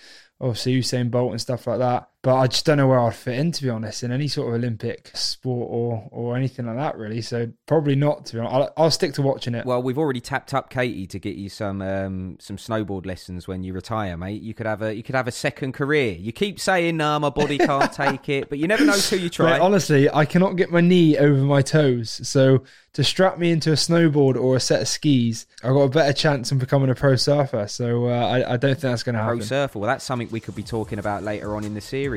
obviously 0.40 0.78
Usain 0.78 1.10
Bolt 1.10 1.32
and 1.32 1.40
stuff 1.40 1.66
like 1.66 1.78
that. 1.78 2.10
But 2.20 2.34
I 2.34 2.48
just 2.48 2.66
don't 2.66 2.78
know 2.78 2.88
where 2.88 2.98
I'd 2.98 3.14
fit 3.14 3.38
in, 3.38 3.52
to 3.52 3.62
be 3.62 3.70
honest, 3.70 4.02
in 4.02 4.10
any 4.10 4.26
sort 4.26 4.48
of 4.48 4.54
Olympic 4.54 5.12
sport 5.14 5.68
or 5.70 6.08
or 6.10 6.36
anything 6.36 6.66
like 6.66 6.74
that, 6.74 6.98
really. 6.98 7.22
So 7.22 7.52
probably 7.66 7.94
not. 7.94 8.26
To 8.26 8.32
be 8.34 8.38
honest, 8.40 8.54
I'll, 8.54 8.84
I'll 8.84 8.90
stick 8.90 9.12
to 9.14 9.22
watching 9.22 9.54
it. 9.54 9.64
Well, 9.64 9.80
we've 9.80 9.98
already 9.98 10.20
tapped 10.20 10.52
up 10.52 10.68
Katie 10.68 11.06
to 11.06 11.20
get 11.20 11.36
you 11.36 11.48
some 11.48 11.80
um, 11.80 12.36
some 12.40 12.56
snowboard 12.56 13.06
lessons 13.06 13.46
when 13.46 13.62
you 13.62 13.72
retire, 13.72 14.16
mate. 14.16 14.42
You 14.42 14.52
could 14.52 14.66
have 14.66 14.82
a 14.82 14.92
you 14.92 15.04
could 15.04 15.14
have 15.14 15.28
a 15.28 15.32
second 15.32 15.74
career. 15.74 16.10
You 16.10 16.32
keep 16.32 16.58
saying, 16.58 16.96
"No, 16.96 17.20
my 17.20 17.30
body 17.30 17.56
can't 17.58 17.92
take 17.92 18.28
it," 18.28 18.48
but 18.48 18.58
you 18.58 18.66
never 18.66 18.84
know 18.84 18.94
until 18.94 19.20
you 19.20 19.30
try. 19.30 19.52
Mate, 19.52 19.60
honestly, 19.60 20.10
I 20.10 20.24
cannot 20.24 20.56
get 20.56 20.72
my 20.72 20.80
knee 20.80 21.16
over 21.16 21.40
my 21.40 21.62
toes, 21.62 22.20
so 22.28 22.64
to 22.98 23.04
strap 23.04 23.38
me 23.38 23.52
into 23.52 23.70
a 23.70 23.74
snowboard 23.74 24.34
or 24.34 24.56
a 24.56 24.60
set 24.60 24.82
of 24.82 24.88
skis, 24.88 25.46
I've 25.62 25.72
got 25.72 25.82
a 25.82 25.88
better 25.88 26.12
chance 26.12 26.50
of 26.50 26.58
becoming 26.58 26.90
a 26.90 26.96
pro 26.96 27.14
surfer. 27.14 27.68
So 27.68 28.06
uh, 28.06 28.10
I, 28.10 28.54
I, 28.54 28.56
don't 28.56 28.72
think 28.72 28.80
that's 28.80 29.04
going 29.04 29.14
to 29.14 29.20
happen. 29.20 29.38
Pro 29.38 29.46
surfer. 29.46 29.78
Well, 29.78 29.86
that's 29.86 30.04
something 30.04 30.28
we 30.30 30.40
could 30.40 30.56
be 30.56 30.64
talking 30.64 30.98
about 30.98 31.22
later 31.22 31.54
on 31.54 31.62
in 31.62 31.74
the 31.74 31.80
series. 31.80 32.07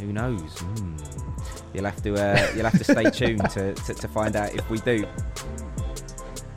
Who 0.00 0.12
knows? 0.12 0.40
Mm. 0.40 1.74
You'll 1.74 1.84
have 1.84 2.02
to 2.02 2.14
uh, 2.14 2.50
you'll 2.54 2.64
have 2.64 2.78
to 2.78 2.84
stay 2.84 3.10
tuned 3.10 3.48
to, 3.50 3.74
to, 3.74 3.94
to 3.94 4.08
find 4.08 4.36
out 4.36 4.54
if 4.54 4.68
we 4.70 4.78
do. 4.80 5.06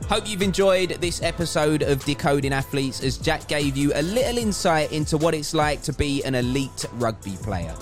Hope 0.08 0.28
you've 0.28 0.42
enjoyed 0.42 0.90
this 1.00 1.20
episode 1.22 1.82
of 1.82 2.04
Decoding 2.04 2.52
Athletes 2.52 3.02
as 3.02 3.18
Jack 3.18 3.48
gave 3.48 3.76
you 3.76 3.90
a 3.94 4.02
little 4.02 4.38
insight 4.38 4.92
into 4.92 5.18
what 5.18 5.34
it's 5.34 5.52
like 5.52 5.82
to 5.82 5.92
be 5.92 6.22
an 6.22 6.36
elite 6.36 6.84
rugby 6.92 7.36
player. 7.42 7.74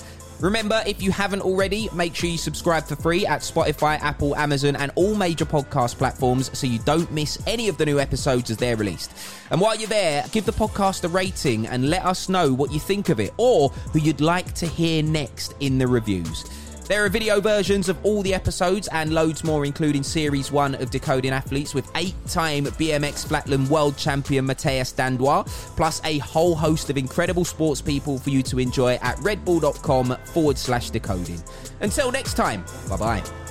Remember, 0.45 0.83
if 0.87 1.03
you 1.03 1.11
haven't 1.11 1.41
already, 1.41 1.89
make 1.95 2.15
sure 2.15 2.29
you 2.29 2.37
subscribe 2.37 2.85
for 2.85 2.97
free 2.97 3.25
at 3.25 3.41
Spotify, 3.41 3.99
Apple, 4.01 4.37
Amazon, 4.37 4.77
and 4.77 4.93
all 4.95 5.15
major 5.15 5.47
podcast 5.47 5.97
platforms 5.97 6.51
so 6.53 6.67
you 6.67 6.79
don't 6.81 7.11
miss 7.11 7.39
any 7.47 7.71
of 7.71 7.79
the 7.79 7.87
new 7.87 7.99
episodes 7.99 8.51
as 8.51 8.59
they're 8.59 8.77
released. 8.77 9.11
And 9.51 9.59
while 9.59 9.75
you're 9.75 9.89
there, 9.89 10.23
give 10.33 10.45
the 10.45 10.53
podcast 10.53 11.03
a 11.05 11.09
rating 11.09 11.67
and 11.67 11.89
let 11.89 12.05
us 12.05 12.29
know 12.29 12.53
what 12.53 12.71
you 12.73 12.79
think 12.79 13.09
of 13.09 13.21
it 13.21 13.33
or 13.39 13.71
who 13.71 14.01
you'd 14.01 14.21
like 14.21 14.53
to 14.57 14.67
hear 14.67 15.03
next 15.03 15.55
in 15.61 15.79
the 15.79 15.87
reviews. 15.87 16.45
There 16.87 17.03
are 17.03 17.09
video 17.09 17.41
versions 17.41 17.89
of 17.89 17.97
all 18.05 18.23
the 18.23 18.35
episodes 18.35 18.89
and 18.89 19.15
loads 19.15 19.43
more, 19.43 19.65
including 19.65 20.03
Series 20.03 20.53
1 20.53 20.75
of 20.75 20.91
Decoding 20.91 21.33
Athletes 21.33 21.73
with 21.73 21.91
eight 21.95 22.15
time 22.29 22.67
BMX 22.67 23.27
Flatland 23.27 23.71
World 23.71 23.97
Champion 23.97 24.45
Matthias 24.45 24.93
Dandois, 24.93 25.47
plus 25.77 26.03
a 26.05 26.19
whole 26.19 26.55
host 26.55 26.91
of 26.91 26.99
incredible 26.99 27.47
sports 27.47 27.81
people 27.81 28.19
for 28.19 28.29
you 28.29 28.43
to 28.43 28.59
enjoy 28.59 28.95
at 28.97 29.17
redbull.com 29.19 30.17
forward 30.27 30.59
slash 30.59 30.91
decoding. 30.91 31.43
Until 31.81 32.13
next 32.13 32.35
time, 32.35 32.65
bye 32.91 32.99
bye. 32.99 33.44